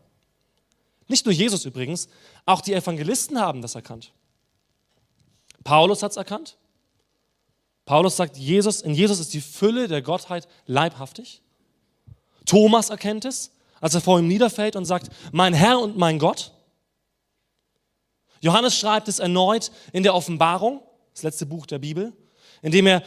[1.07, 2.09] Nicht nur Jesus übrigens,
[2.45, 4.11] auch die Evangelisten haben das erkannt.
[5.63, 6.57] Paulus hat es erkannt.
[7.85, 11.41] Paulus sagt, Jesus, in Jesus ist die Fülle der Gottheit leibhaftig.
[12.45, 16.51] Thomas erkennt es, als er vor ihm niederfällt und sagt, mein Herr und mein Gott.
[18.41, 20.81] Johannes schreibt es erneut in der Offenbarung,
[21.13, 22.13] das letzte Buch der Bibel,
[22.61, 23.03] in dem er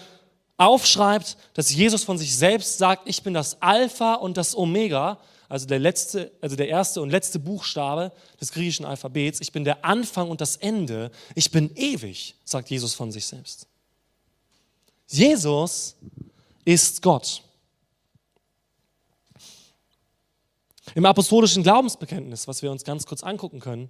[0.56, 5.18] aufschreibt, dass Jesus von sich selbst sagt, ich bin das Alpha und das Omega,
[5.48, 9.40] also der letzte, also der erste und letzte Buchstabe des griechischen Alphabets.
[9.40, 11.10] Ich bin der Anfang und das Ende.
[11.34, 13.66] Ich bin ewig, sagt Jesus von sich selbst.
[15.08, 15.94] Jesus
[16.64, 17.42] ist Gott.
[20.94, 23.88] Im apostolischen Glaubensbekenntnis, was wir uns ganz kurz angucken können,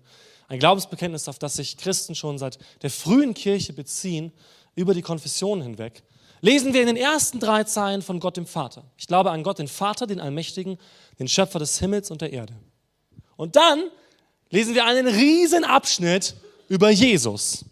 [0.48, 4.32] ein Glaubensbekenntnis, auf das sich Christen schon seit der frühen Kirche beziehen,
[4.74, 6.02] über die Konfessionen hinweg,
[6.40, 8.84] lesen wir in den ersten drei Zeilen von Gott dem Vater.
[8.96, 10.78] Ich glaube an Gott den Vater, den Allmächtigen,
[11.18, 12.54] den Schöpfer des Himmels und der Erde.
[13.36, 13.84] Und dann
[14.50, 16.34] lesen wir einen riesen Abschnitt
[16.68, 17.64] über Jesus.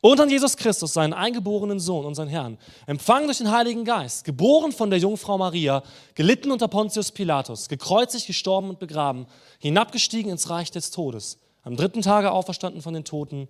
[0.00, 4.72] Und an Jesus Christus, seinen eingeborenen Sohn, unseren Herrn, empfangen durch den Heiligen Geist, geboren
[4.72, 5.82] von der Jungfrau Maria,
[6.14, 9.26] gelitten unter Pontius Pilatus, gekreuzigt, gestorben und begraben,
[9.58, 13.48] hinabgestiegen ins Reich des Todes, am dritten Tage auferstanden von den Toten,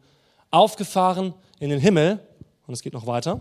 [0.51, 2.19] aufgefahren in den Himmel,
[2.67, 3.41] und es geht noch weiter.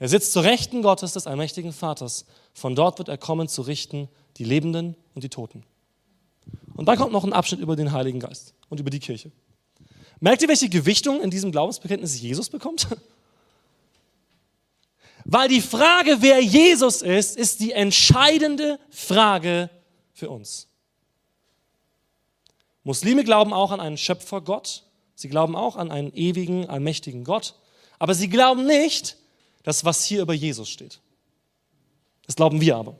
[0.00, 2.24] Er sitzt zur Rechten Gottes des allmächtigen Vaters.
[2.52, 5.64] Von dort wird er kommen zu richten die Lebenden und die Toten.
[6.76, 9.32] Und dann kommt noch ein Abschnitt über den Heiligen Geist und über die Kirche.
[10.20, 12.88] Merkt ihr, welche Gewichtung in diesem Glaubensbekenntnis Jesus bekommt?
[15.24, 19.68] Weil die Frage, wer Jesus ist, ist die entscheidende Frage
[20.14, 20.68] für uns.
[22.82, 24.84] Muslime glauben auch an einen Schöpfergott.
[25.14, 27.54] Sie glauben auch an einen ewigen, allmächtigen Gott.
[27.98, 29.16] Aber sie glauben nicht,
[29.64, 31.00] dass was hier über Jesus steht.
[32.26, 32.96] Das glauben wir aber.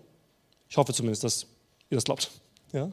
[0.69, 1.47] Ich hoffe zumindest, dass
[1.89, 2.31] ihr das glaubt.
[2.73, 2.93] Ja?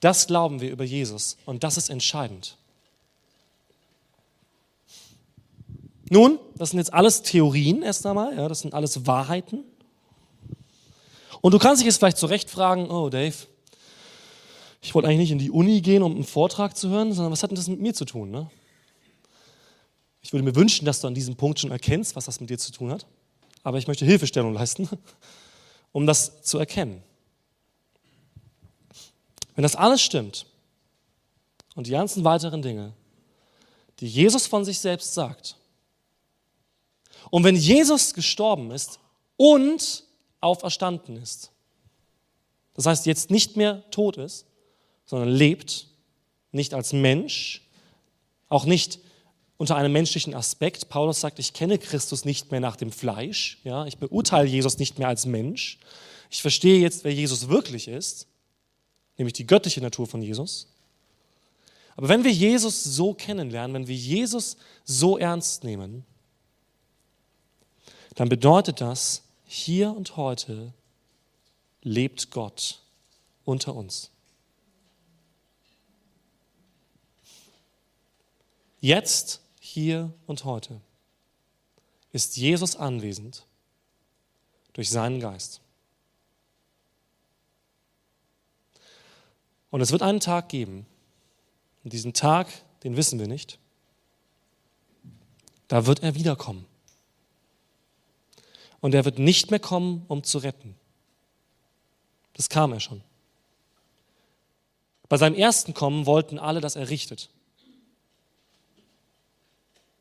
[0.00, 2.56] Das glauben wir über Jesus und das ist entscheidend.
[6.08, 9.64] Nun, das sind jetzt alles Theorien erst einmal, ja, das sind alles Wahrheiten.
[11.40, 13.34] Und du kannst dich jetzt vielleicht zurecht fragen, oh Dave,
[14.80, 17.42] ich wollte eigentlich nicht in die Uni gehen, um einen Vortrag zu hören, sondern was
[17.42, 18.30] hat denn das mit mir zu tun?
[18.30, 18.48] Ne?
[20.22, 22.58] Ich würde mir wünschen, dass du an diesem Punkt schon erkennst, was das mit dir
[22.58, 23.06] zu tun hat.
[23.64, 24.88] Aber ich möchte Hilfestellung leisten,
[25.92, 27.02] um das zu erkennen.
[29.56, 30.46] Wenn das alles stimmt
[31.74, 32.92] und die ganzen weiteren Dinge,
[33.98, 35.56] die Jesus von sich selbst sagt,
[37.30, 39.00] und wenn Jesus gestorben ist
[39.36, 40.04] und
[40.40, 41.50] auferstanden ist,
[42.74, 44.46] das heißt jetzt nicht mehr tot ist,
[45.06, 45.88] sondern lebt,
[46.52, 47.62] nicht als Mensch,
[48.48, 49.00] auch nicht
[49.56, 50.90] unter einem menschlichen Aspekt.
[50.90, 54.98] Paulus sagt, ich kenne Christus nicht mehr nach dem Fleisch, ja, ich beurteile Jesus nicht
[54.98, 55.78] mehr als Mensch.
[56.30, 58.28] Ich verstehe jetzt, wer Jesus wirklich ist
[59.16, 60.68] nämlich die göttliche Natur von Jesus.
[61.96, 66.04] Aber wenn wir Jesus so kennenlernen, wenn wir Jesus so ernst nehmen,
[68.14, 70.72] dann bedeutet das, hier und heute
[71.82, 72.80] lebt Gott
[73.44, 74.10] unter uns.
[78.80, 80.80] Jetzt, hier und heute
[82.12, 83.44] ist Jesus anwesend
[84.72, 85.60] durch seinen Geist.
[89.76, 90.86] Und es wird einen Tag geben,
[91.84, 92.48] und diesen Tag,
[92.82, 93.58] den wissen wir nicht.
[95.68, 96.64] Da wird er wiederkommen.
[98.80, 100.76] Und er wird nicht mehr kommen, um zu retten.
[102.32, 103.02] Das kam er schon.
[105.10, 107.28] Bei seinem ersten Kommen wollten alle, dass er richtet.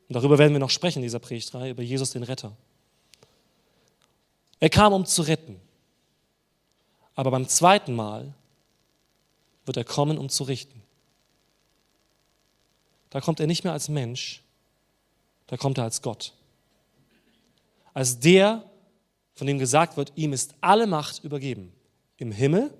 [0.07, 2.55] Und darüber werden wir noch sprechen in dieser Predigtreihe, über Jesus den Retter.
[4.61, 5.59] Er kam, um zu retten.
[7.13, 8.33] Aber beim zweiten Mal
[9.65, 10.82] wird er kommen, um zu richten.
[13.10, 14.43] Da kommt er nicht mehr als Mensch,
[15.47, 16.34] da kommt er als Gott.
[17.93, 18.69] Als der,
[19.36, 21.71] von dem gesagt wird, ihm ist alle Macht übergeben,
[22.17, 22.73] im Himmel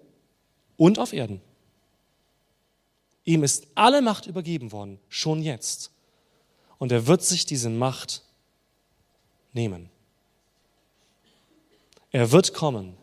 [0.78, 1.42] und auf Erden.
[3.24, 5.92] Ihm ist alle Macht übergeben worden, schon jetzt.
[6.78, 8.24] Und er wird sich diese Macht
[9.54, 9.90] nehmen.
[12.12, 12.96] Er wird kommen,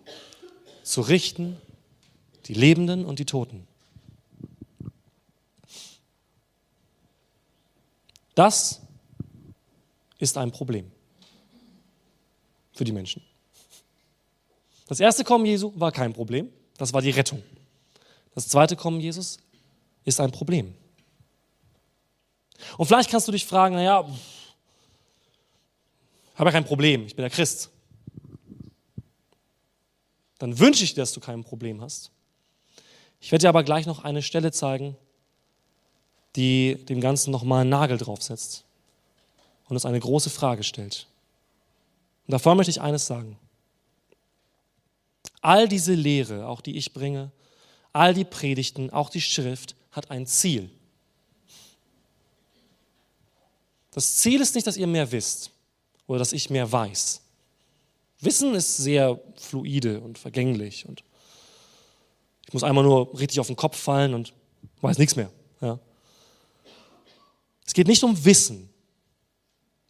[0.83, 1.57] zu richten
[2.47, 3.67] die Lebenden und die Toten.
[8.35, 8.81] Das
[10.19, 10.91] ist ein Problem
[12.73, 13.23] für die Menschen.
[14.89, 17.43] Das erste Kommen Jesu war kein Problem, das war die Rettung.
[18.35, 19.39] Das zweite Kommen Jesus
[20.05, 20.75] ist ein Problem.
[22.79, 24.09] Und vielleicht kannst du dich fragen, naja,
[26.35, 27.71] habe ja kein Problem, ich bin der Christ.
[30.39, 32.11] Dann wünsche ich dir, dass du kein Problem hast.
[33.21, 34.97] Ich werde dir aber gleich noch eine Stelle zeigen,
[36.37, 38.65] die dem Ganzen nochmal einen Nagel draufsetzt
[39.69, 41.07] und uns eine große Frage stellt.
[42.27, 43.39] Und davor möchte ich eines sagen.
[45.41, 47.33] All diese Lehre, auch die ich bringe,
[47.93, 50.71] all die Predigten, auch die Schrift, hat ein Ziel.
[53.91, 55.51] Das Ziel ist nicht, dass ihr mehr wisst
[56.07, 57.21] oder dass ich mehr weiß.
[58.21, 61.03] Wissen ist sehr fluide und vergänglich und
[62.47, 64.33] ich muss einmal nur richtig auf den Kopf fallen und
[64.81, 65.31] weiß nichts mehr.
[65.61, 65.79] Ja.
[67.67, 68.69] Es geht nicht um Wissen.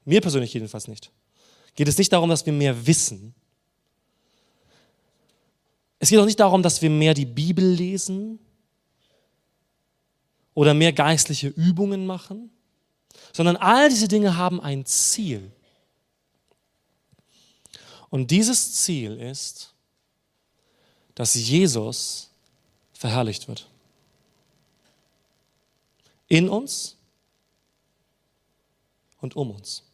[0.04, 1.10] Mir persönlich jedenfalls nicht.
[1.74, 3.34] Geht es nicht darum, dass wir mehr wissen.
[5.98, 8.38] Es geht auch nicht darum, dass wir mehr die Bibel lesen
[10.54, 12.50] oder mehr geistliche Übungen machen,
[13.32, 15.50] sondern all diese Dinge haben ein Ziel.
[18.10, 19.72] Und dieses Ziel ist,
[21.14, 22.30] dass Jesus
[22.92, 23.68] verherrlicht wird.
[26.28, 26.96] In uns
[29.22, 29.84] und um uns.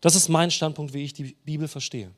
[0.00, 2.10] Das ist mein Standpunkt, wie ich die Bibel verstehe.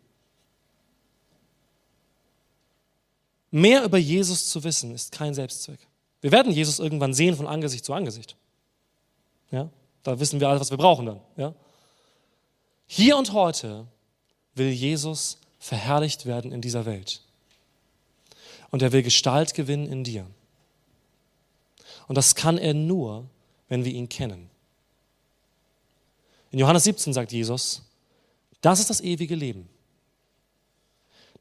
[3.51, 5.81] Mehr über Jesus zu wissen, ist kein Selbstzweck.
[6.21, 8.37] Wir werden Jesus irgendwann sehen von Angesicht zu Angesicht.
[9.51, 9.71] Ja?
[10.03, 11.21] Da wissen wir alles, was wir brauchen dann.
[11.37, 11.55] Ja?
[12.87, 13.87] Hier und heute
[14.55, 17.23] will Jesus verherrlicht werden in dieser Welt.
[18.71, 20.27] Und er will Gestalt gewinnen in dir.
[22.07, 23.29] Und das kann er nur,
[23.69, 24.51] wenn wir ihn kennen.
[26.51, 27.83] In Johannes 17 sagt Jesus,
[28.61, 29.69] das ist das ewige Leben,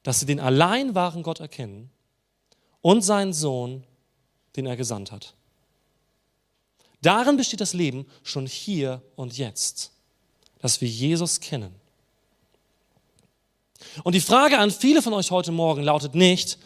[0.03, 1.89] dass sie den allein wahren Gott erkennen
[2.81, 3.83] und seinen Sohn,
[4.55, 5.33] den er gesandt hat.
[7.01, 9.91] Darin besteht das Leben schon hier und jetzt,
[10.59, 11.73] dass wir Jesus kennen.
[14.03, 16.57] Und die Frage an viele von euch heute Morgen lautet nicht,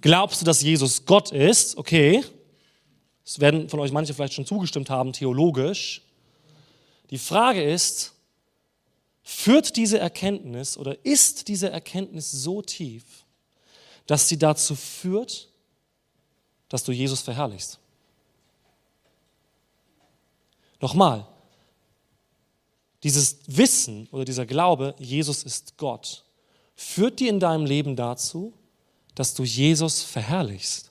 [0.00, 1.76] glaubst du, dass Jesus Gott ist?
[1.76, 2.24] Okay,
[3.24, 6.02] es werden von euch manche vielleicht schon zugestimmt haben, theologisch.
[7.10, 8.12] Die Frage ist,
[9.22, 13.04] führt diese Erkenntnis oder ist diese Erkenntnis so tief,
[14.06, 15.48] dass sie dazu führt,
[16.68, 17.78] dass du Jesus verherrlichst?
[20.80, 21.26] Nochmal,
[23.02, 26.24] dieses Wissen oder dieser Glaube, Jesus ist Gott,
[26.74, 28.52] führt dir in deinem Leben dazu,
[29.14, 30.89] dass du Jesus verherrlichst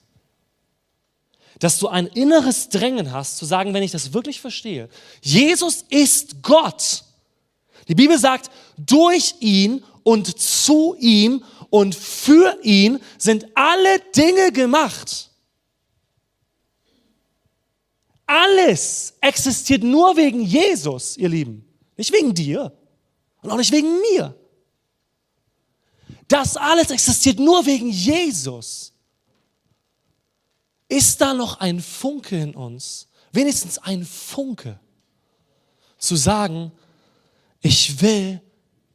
[1.58, 4.88] dass du ein inneres Drängen hast, zu sagen, wenn ich das wirklich verstehe,
[5.20, 7.04] Jesus ist Gott.
[7.88, 15.30] Die Bibel sagt, durch ihn und zu ihm und für ihn sind alle Dinge gemacht.
[18.26, 21.66] Alles existiert nur wegen Jesus, ihr Lieben.
[21.96, 22.72] Nicht wegen dir
[23.42, 24.36] und auch nicht wegen mir.
[26.28, 28.89] Das alles existiert nur wegen Jesus.
[30.90, 33.08] Ist da noch ein Funke in uns?
[33.32, 34.78] Wenigstens ein Funke.
[35.98, 36.72] Zu sagen,
[37.60, 38.42] ich will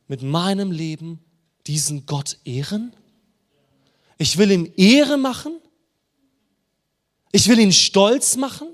[0.08, 1.24] mit meinem Leben
[1.68, 2.94] diesen Gott ehren?
[4.18, 5.58] Ich will ihm Ehre machen?
[7.32, 8.68] Ich will ihn stolz machen?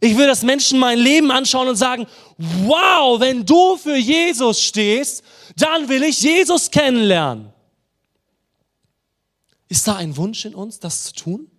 [0.00, 2.06] Ich will, dass Menschen mein Leben anschauen und sagen,
[2.36, 5.22] wow, wenn du für Jesus stehst,
[5.56, 7.52] dann will ich Jesus kennenlernen.
[9.68, 11.49] Ist da ein Wunsch in uns, das zu tun?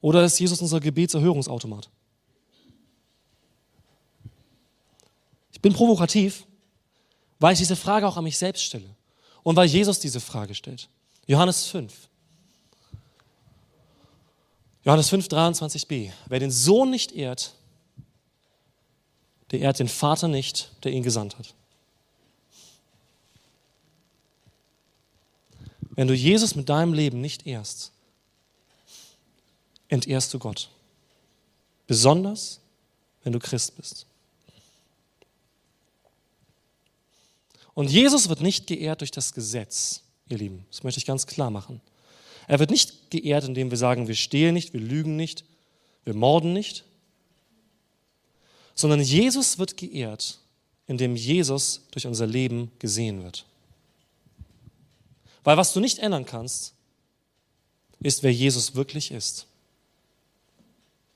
[0.00, 1.90] Oder ist Jesus unser Gebetserhörungsautomat?
[5.52, 6.46] Ich bin provokativ,
[7.38, 8.96] weil ich diese Frage auch an mich selbst stelle
[9.42, 10.88] und weil Jesus diese Frage stellt.
[11.26, 12.08] Johannes 5.
[14.84, 16.10] Johannes 5, 23b.
[16.26, 17.54] Wer den Sohn nicht ehrt,
[19.50, 21.54] der ehrt den Vater nicht, der ihn gesandt hat.
[25.90, 27.92] Wenn du Jesus mit deinem Leben nicht ehrst,
[29.90, 30.70] entehrst du Gott.
[31.86, 32.60] Besonders,
[33.22, 34.06] wenn du Christ bist.
[37.74, 40.64] Und Jesus wird nicht geehrt durch das Gesetz, ihr Lieben.
[40.70, 41.80] Das möchte ich ganz klar machen.
[42.46, 45.44] Er wird nicht geehrt, indem wir sagen, wir stehlen nicht, wir lügen nicht,
[46.04, 46.84] wir morden nicht,
[48.74, 50.38] sondern Jesus wird geehrt,
[50.86, 53.44] indem Jesus durch unser Leben gesehen wird.
[55.44, 56.74] Weil was du nicht ändern kannst,
[58.00, 59.46] ist, wer Jesus wirklich ist.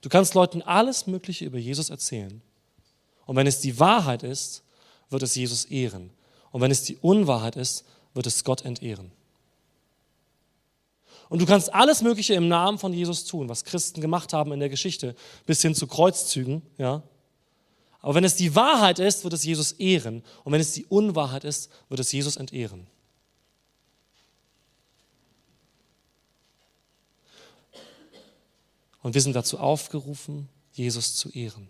[0.05, 2.43] Du kannst Leuten alles Mögliche über Jesus erzählen.
[3.25, 4.63] Und wenn es die Wahrheit ist,
[5.09, 6.11] wird es Jesus ehren.
[6.51, 9.11] Und wenn es die Unwahrheit ist, wird es Gott entehren.
[11.31, 14.61] Und du kannst alles Mögliche im Namen von Jesus tun, was Christen gemacht haben in
[14.61, 17.03] der Geschichte, bis hin zu Kreuzzügen, ja.
[18.03, 20.23] Aber wenn es die Wahrheit ist, wird es Jesus ehren.
[20.45, 22.87] Und wenn es die Unwahrheit ist, wird es Jesus entehren.
[29.05, 31.69] Und wir sind dazu aufgerufen, Jesus zu ehren.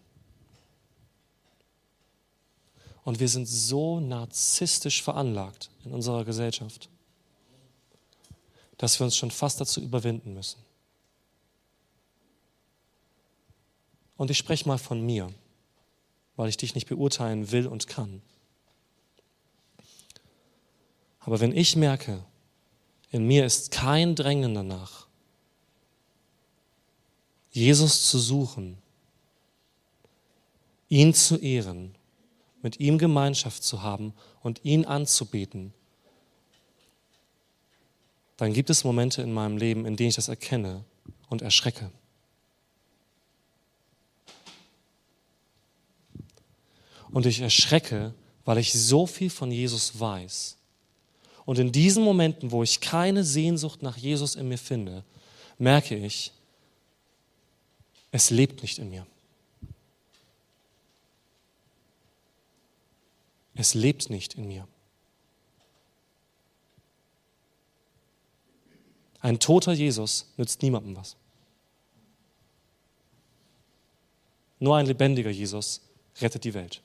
[3.02, 6.88] Und wir sind so narzisstisch veranlagt in unserer Gesellschaft,
[8.78, 10.60] dass wir uns schon fast dazu überwinden müssen.
[14.16, 15.34] Und ich spreche mal von mir,
[16.36, 18.22] weil ich dich nicht beurteilen will und kann.
[21.18, 22.24] Aber wenn ich merke,
[23.10, 25.08] in mir ist kein Drängen danach,
[27.54, 28.76] Jesus zu suchen,
[30.88, 31.94] ihn zu ehren,
[32.62, 35.72] mit ihm Gemeinschaft zu haben und ihn anzubeten,
[38.36, 40.84] dann gibt es Momente in meinem Leben, in denen ich das erkenne
[41.28, 41.92] und erschrecke.
[47.12, 50.56] Und ich erschrecke, weil ich so viel von Jesus weiß.
[51.44, 55.04] Und in diesen Momenten, wo ich keine Sehnsucht nach Jesus in mir finde,
[55.56, 56.32] merke ich,
[58.14, 59.04] es lebt nicht in mir.
[63.56, 64.68] Es lebt nicht in mir.
[69.18, 71.16] Ein toter Jesus nützt niemandem was.
[74.60, 75.80] Nur ein lebendiger Jesus
[76.20, 76.82] rettet die Welt.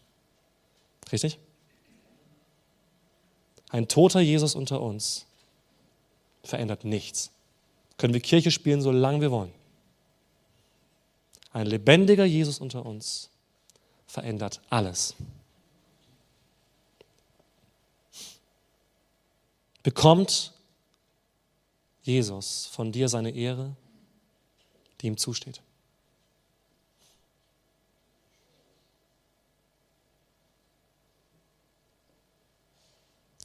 [1.11, 1.37] Richtig?
[3.69, 5.27] Ein toter Jesus unter uns
[6.43, 7.29] verändert nichts.
[7.97, 9.58] Können wir Kirche spielen, solange wir wollen.
[11.51, 13.29] Ein lebendiger Jesus unter uns
[14.05, 15.15] verändert alles.
[19.83, 20.53] Bekommt
[22.03, 23.75] Jesus von dir seine Ehre,
[25.01, 25.61] die ihm zusteht.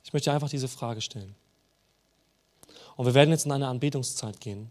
[0.04, 1.34] Ich möchte einfach diese Frage stellen.
[2.96, 4.70] Und wir werden jetzt in eine Anbetungszeit gehen.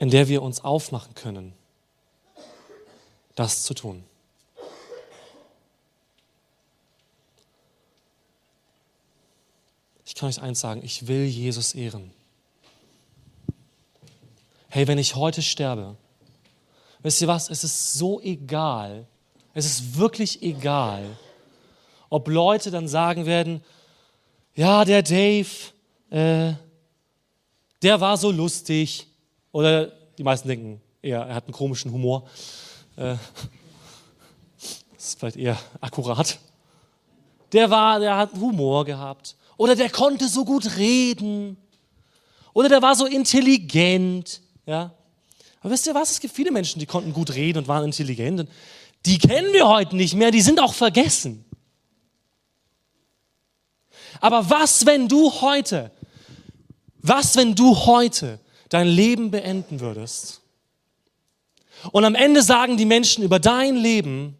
[0.00, 1.52] In der wir uns aufmachen können,
[3.34, 4.02] das zu tun.
[10.06, 12.10] Ich kann euch eins sagen, ich will Jesus ehren.
[14.70, 15.96] Hey, wenn ich heute sterbe,
[17.00, 19.06] wisst ihr was, es ist so egal,
[19.52, 21.04] es ist wirklich egal,
[22.08, 23.62] ob Leute dann sagen werden,
[24.54, 25.48] ja, der Dave,
[26.08, 26.54] äh,
[27.82, 29.09] der war so lustig,
[29.52, 29.86] oder
[30.18, 32.28] die meisten denken eher, er hat einen komischen Humor.
[32.96, 33.16] Äh,
[34.94, 36.38] das ist vielleicht eher akkurat.
[37.52, 39.36] Der war, der hat Humor gehabt.
[39.56, 41.56] Oder der konnte so gut reden.
[42.52, 44.40] Oder der war so intelligent.
[44.66, 44.92] Ja.
[45.60, 46.10] Aber wisst ihr was?
[46.10, 48.40] Es gibt viele Menschen, die konnten gut reden und waren intelligent.
[48.40, 48.50] Und
[49.06, 51.44] die kennen wir heute nicht mehr, die sind auch vergessen.
[54.20, 55.90] Aber was, wenn du heute,
[56.98, 58.38] was, wenn du heute
[58.70, 60.40] dein Leben beenden würdest.
[61.92, 64.36] Und am Ende sagen die Menschen über dein Leben,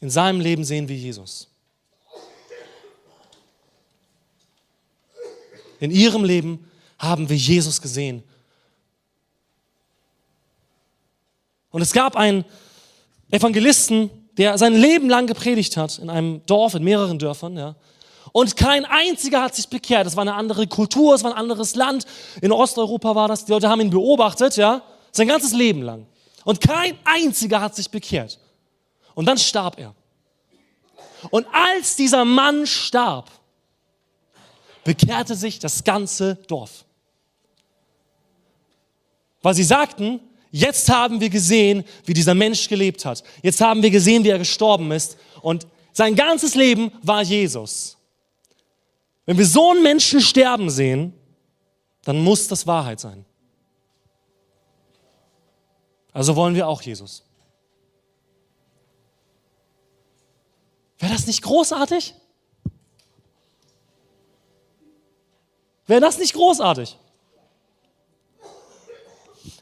[0.00, 1.48] in seinem Leben sehen wir Jesus.
[5.80, 8.22] In ihrem Leben haben wir Jesus gesehen.
[11.70, 12.44] Und es gab einen
[13.30, 17.76] Evangelisten, der sein Leben lang gepredigt hat in einem Dorf, in mehreren Dörfern, ja.
[18.38, 20.06] Und kein einziger hat sich bekehrt.
[20.06, 22.06] Es war eine andere Kultur, es war ein anderes Land.
[22.40, 23.46] In Osteuropa war das.
[23.46, 24.80] Die Leute haben ihn beobachtet, ja,
[25.10, 26.06] sein ganzes Leben lang.
[26.44, 28.38] Und kein einziger hat sich bekehrt.
[29.16, 29.92] Und dann starb er.
[31.30, 33.28] Und als dieser Mann starb,
[34.84, 36.84] bekehrte sich das ganze Dorf.
[39.42, 40.20] Weil sie sagten,
[40.52, 43.24] jetzt haben wir gesehen, wie dieser Mensch gelebt hat.
[43.42, 45.16] Jetzt haben wir gesehen, wie er gestorben ist.
[45.42, 47.97] Und sein ganzes Leben war Jesus.
[49.28, 51.12] Wenn wir so einen Menschen sterben sehen,
[52.04, 53.26] dann muss das Wahrheit sein.
[56.14, 57.22] Also wollen wir auch Jesus.
[60.98, 62.14] Wäre das nicht großartig?
[65.86, 66.96] Wäre das nicht großartig?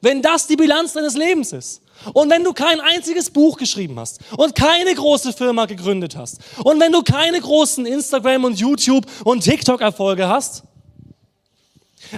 [0.00, 1.82] Wenn das die Bilanz deines Lebens ist.
[2.12, 6.80] Und wenn du kein einziges Buch geschrieben hast und keine große Firma gegründet hast und
[6.80, 10.62] wenn du keine großen Instagram und YouTube und TikTok Erfolge hast,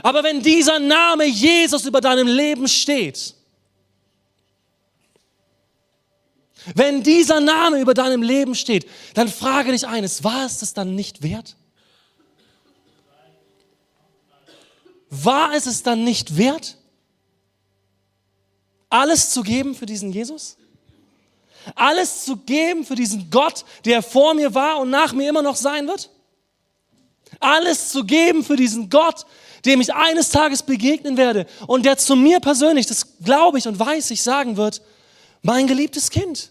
[0.03, 3.35] aber wenn dieser Name Jesus über deinem Leben steht,
[6.75, 10.95] wenn dieser Name über deinem Leben steht, dann frage dich eines, war es das dann
[10.95, 11.57] nicht wert?
[15.11, 16.78] War es es dann nicht wert?
[18.91, 20.57] Alles zu geben für diesen Jesus?
[21.75, 25.57] Alles zu geben für diesen Gott, der vor mir war und nach mir immer noch
[25.57, 26.11] sein wird?
[27.41, 29.27] Alles zu geben für diesen Gott,
[29.65, 33.79] dem ich eines Tages begegnen werde und der zu mir persönlich, das glaube ich und
[33.79, 34.81] weiß ich, sagen wird,
[35.43, 36.51] mein geliebtes Kind.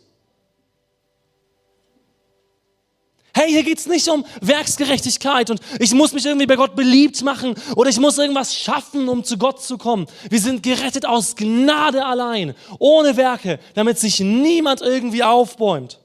[3.37, 7.21] Hey, hier geht es nicht um Werksgerechtigkeit und ich muss mich irgendwie bei Gott beliebt
[7.21, 10.07] machen oder ich muss irgendwas schaffen, um zu Gott zu kommen.
[10.27, 15.99] Wir sind gerettet aus Gnade allein, ohne Werke, damit sich niemand irgendwie aufbäumt.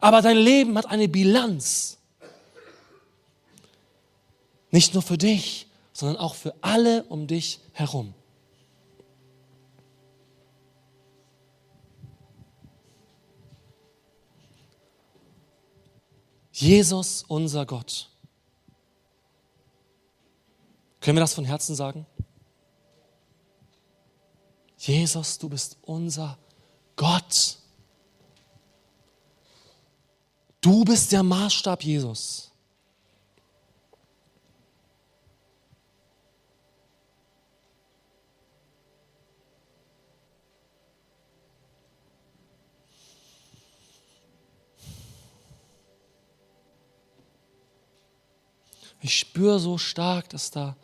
[0.00, 1.98] Aber dein Leben hat eine Bilanz.
[4.70, 8.14] Nicht nur für dich, sondern auch für alle um dich herum.
[16.54, 18.08] Jesus, unser Gott.
[21.00, 22.06] Können wir das von Herzen sagen?
[24.78, 26.38] Jesus, du bist unser
[26.94, 27.58] Gott.
[30.60, 32.43] Du bist der Maßstab, Jesus.
[49.04, 50.78] Ich spüre so stark, dass da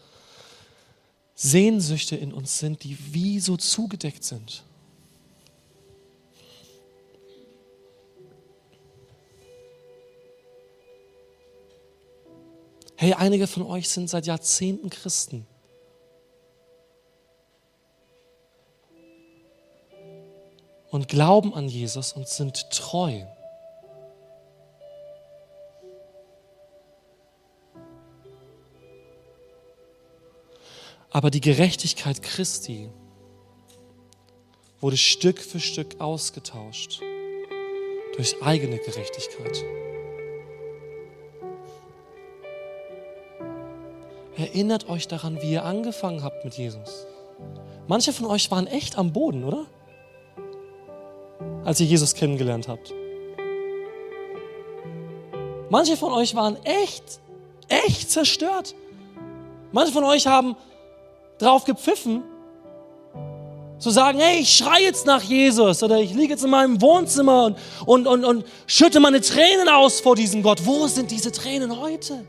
[1.35, 4.63] Sehnsüchte in uns sind, die wie so zugedeckt sind.
[12.95, 15.47] Hey, einige von euch sind seit Jahrzehnten Christen.
[20.91, 23.25] Und glauben an Jesus und sind treu.
[31.11, 32.89] Aber die Gerechtigkeit Christi
[34.81, 37.01] wurde Stück für Stück ausgetauscht
[38.17, 39.65] durch eigene Gerechtigkeit.
[44.37, 47.07] Erinnert euch daran, wie ihr angefangen habt mit Jesus.
[47.89, 49.67] Manche von euch waren echt am Boden, oder?
[51.65, 52.95] Als ihr Jesus kennengelernt habt.
[55.69, 57.21] Manche von euch waren echt,
[57.69, 58.75] echt zerstört.
[59.73, 60.57] Manche von euch haben
[61.41, 62.23] drauf gepfiffen,
[63.79, 67.47] zu sagen, hey, ich schreie jetzt nach Jesus oder ich liege jetzt in meinem Wohnzimmer
[67.47, 70.67] und, und, und, und schütte meine Tränen aus vor diesem Gott.
[70.67, 72.27] Wo sind diese Tränen heute?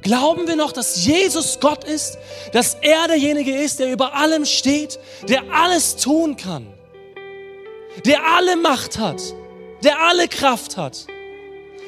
[0.00, 2.18] Glauben wir noch, dass Jesus Gott ist,
[2.52, 6.66] dass er derjenige ist, der über allem steht, der alles tun kann,
[8.04, 9.22] der alle Macht hat,
[9.82, 11.06] der alle Kraft hat?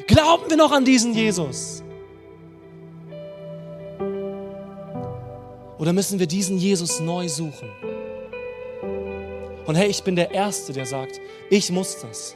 [0.09, 1.85] Glauben wir noch an diesen Jesus?
[5.87, 7.71] Oder müssen wir diesen Jesus neu suchen?
[9.67, 12.35] Und hey, ich bin der Erste, der sagt, ich muss das.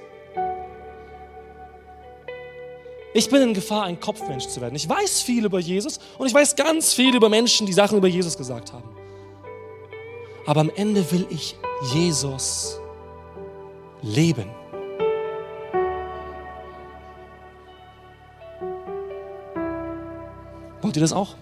[3.13, 4.77] Ich bin in Gefahr, ein Kopfmensch zu werden.
[4.77, 8.07] Ich weiß viel über Jesus und ich weiß ganz viel über Menschen, die Sachen über
[8.07, 8.89] Jesus gesagt haben.
[10.47, 11.57] Aber am Ende will ich
[11.93, 12.79] Jesus
[14.01, 14.49] leben.
[20.83, 21.35] Wollt ihr das auch?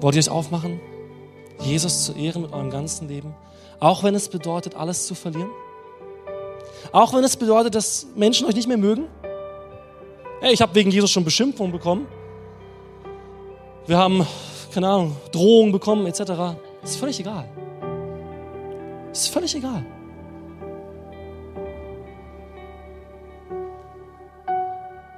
[0.00, 0.80] Wollt ihr es aufmachen?
[1.60, 3.34] Jesus zu ehren mit eurem ganzen Leben,
[3.80, 5.50] auch wenn es bedeutet, alles zu verlieren?
[6.92, 9.08] Auch wenn es bedeutet, dass Menschen euch nicht mehr mögen?
[10.40, 12.06] Hey, ich habe wegen Jesus schon Beschimpfungen bekommen.
[13.86, 14.26] Wir haben,
[14.72, 16.56] keine Ahnung, Drohungen bekommen, etc.
[16.82, 17.46] Ist völlig egal.
[19.12, 19.84] Ist völlig egal.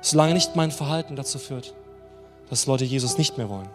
[0.01, 1.73] Solange nicht mein Verhalten dazu führt,
[2.51, 3.69] dass Leute Jesus nicht mehr wollen.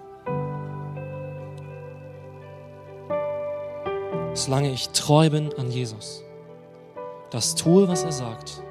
[4.48, 6.24] Solange ich treu bin an Jesus,
[7.32, 8.64] das tue, was er sagt,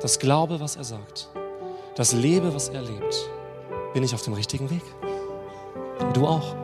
[0.00, 1.28] das glaube, was er sagt,
[1.96, 3.28] das lebe, was er lebt,
[3.92, 4.80] bin ich auf dem richtigen Weg.
[6.14, 6.56] Du auch.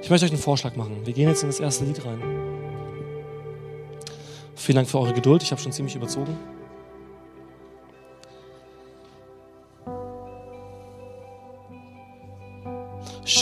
[0.00, 1.04] Ich möchte euch einen Vorschlag machen.
[1.04, 2.22] Wir gehen jetzt in das erste Lied rein.
[4.56, 5.42] Vielen Dank für eure Geduld.
[5.42, 6.34] Ich habe schon ziemlich überzogen.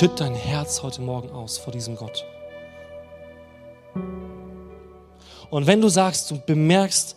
[0.02, 2.24] Schütt dein Herz heute Morgen aus vor diesem Gott.
[5.48, 7.14] Und wenn du sagst, du bemerkst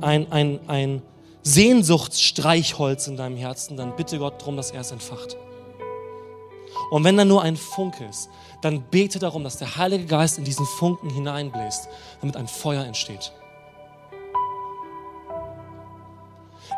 [0.00, 1.02] ein, ein, ein
[1.42, 5.36] Sehnsuchtsstreichholz in deinem Herzen, dann bitte Gott darum, dass er es entfacht.
[6.92, 8.28] Und wenn da nur ein Funke ist,
[8.60, 11.88] dann bete darum, dass der Heilige Geist in diesen Funken hineinbläst,
[12.20, 13.32] damit ein Feuer entsteht.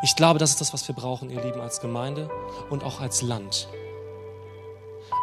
[0.01, 2.31] Ich glaube, das ist das, was wir brauchen, ihr Lieben, als Gemeinde
[2.71, 3.67] und auch als Land.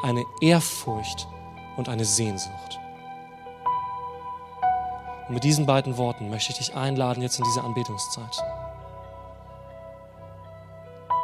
[0.03, 1.27] Eine Ehrfurcht
[1.77, 2.79] und eine Sehnsucht.
[5.29, 8.43] Und mit diesen beiden Worten möchte ich dich einladen jetzt in diese Anbetungszeit.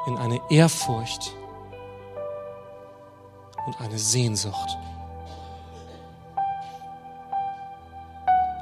[0.07, 1.35] In eine Ehrfurcht
[3.67, 4.79] und eine Sehnsucht.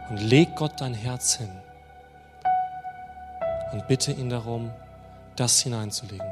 [0.08, 1.50] Und leg Gott dein Herz hin
[3.72, 4.72] und bitte ihn darum,
[5.36, 6.26] das hineinzulegen.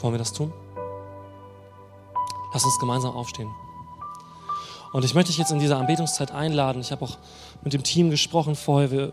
[0.00, 0.52] Wollen wir das tun?
[2.52, 3.54] Lass uns gemeinsam aufstehen.
[4.92, 6.80] Und ich möchte dich jetzt in dieser Anbetungszeit einladen.
[6.80, 7.18] Ich habe auch
[7.62, 8.90] mit dem Team gesprochen vorher.
[8.90, 9.12] Wir,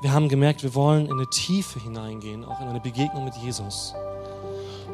[0.00, 3.94] wir haben gemerkt, wir wollen in eine Tiefe hineingehen, auch in eine Begegnung mit Jesus.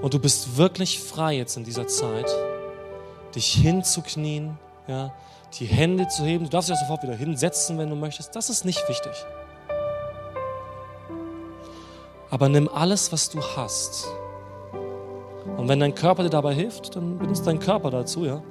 [0.00, 2.26] Und du bist wirklich frei jetzt in dieser Zeit,
[3.34, 5.12] dich hinzuknien, ja,
[5.58, 6.44] die Hände zu heben.
[6.44, 8.34] Du darfst dich auch sofort wieder hinsetzen, wenn du möchtest.
[8.34, 9.12] Das ist nicht wichtig.
[12.30, 14.08] Aber nimm alles, was du hast.
[15.60, 18.42] Und wenn dein Körper dir dabei hilft, dann benutzt dein Körper dazu, ja,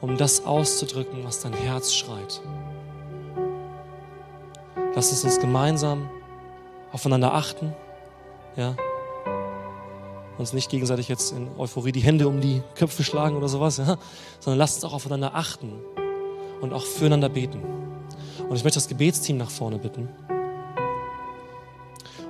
[0.00, 2.40] um das auszudrücken, was dein Herz schreit.
[4.94, 6.08] Lass uns uns gemeinsam
[6.90, 7.74] aufeinander achten,
[8.56, 8.74] ja,
[10.38, 13.98] uns nicht gegenseitig jetzt in Euphorie die Hände um die Köpfe schlagen oder sowas, ja?
[14.40, 15.70] sondern lasst uns auch aufeinander achten
[16.62, 17.60] und auch füreinander beten.
[18.48, 20.08] Und ich möchte das Gebetsteam nach vorne bitten.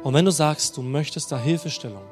[0.03, 2.03] Und wenn du sagst, du möchtest da Hilfestellung,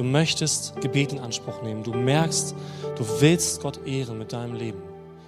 [0.00, 2.54] du möchtest Gebet in Anspruch nehmen, du merkst,
[2.96, 4.80] du willst Gott ehren mit deinem Leben,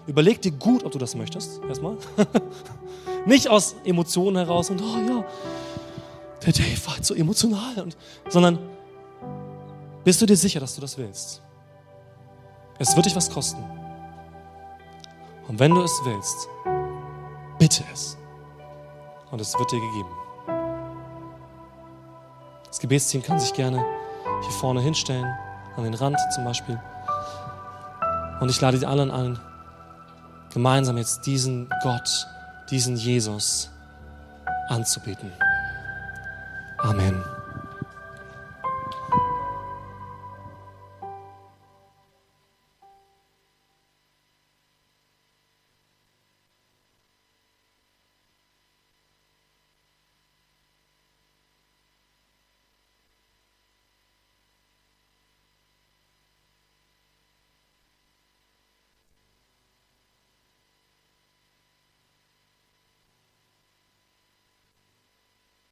[0.06, 1.98] überleg dir gut, ob du das möchtest, erstmal.
[3.26, 5.24] Nicht aus Emotionen heraus und, oh ja,
[6.46, 7.98] der Dave war halt so emotional, und,
[8.30, 8.58] sondern
[10.04, 11.42] bist du dir sicher, dass du das willst?
[12.78, 13.62] Es wird dich was kosten.
[15.48, 16.48] Und wenn du es willst,
[17.58, 18.16] bitte es.
[19.30, 20.08] Und es wird dir gegeben.
[22.66, 23.84] Das Gebetsteam kann sich gerne
[24.42, 25.26] hier vorne hinstellen,
[25.76, 26.78] an den Rand zum Beispiel.
[28.40, 29.38] Und ich lade die allen ein,
[30.52, 32.26] gemeinsam jetzt diesen Gott,
[32.70, 33.70] diesen Jesus
[34.68, 35.32] anzubeten.
[36.78, 37.22] Amen.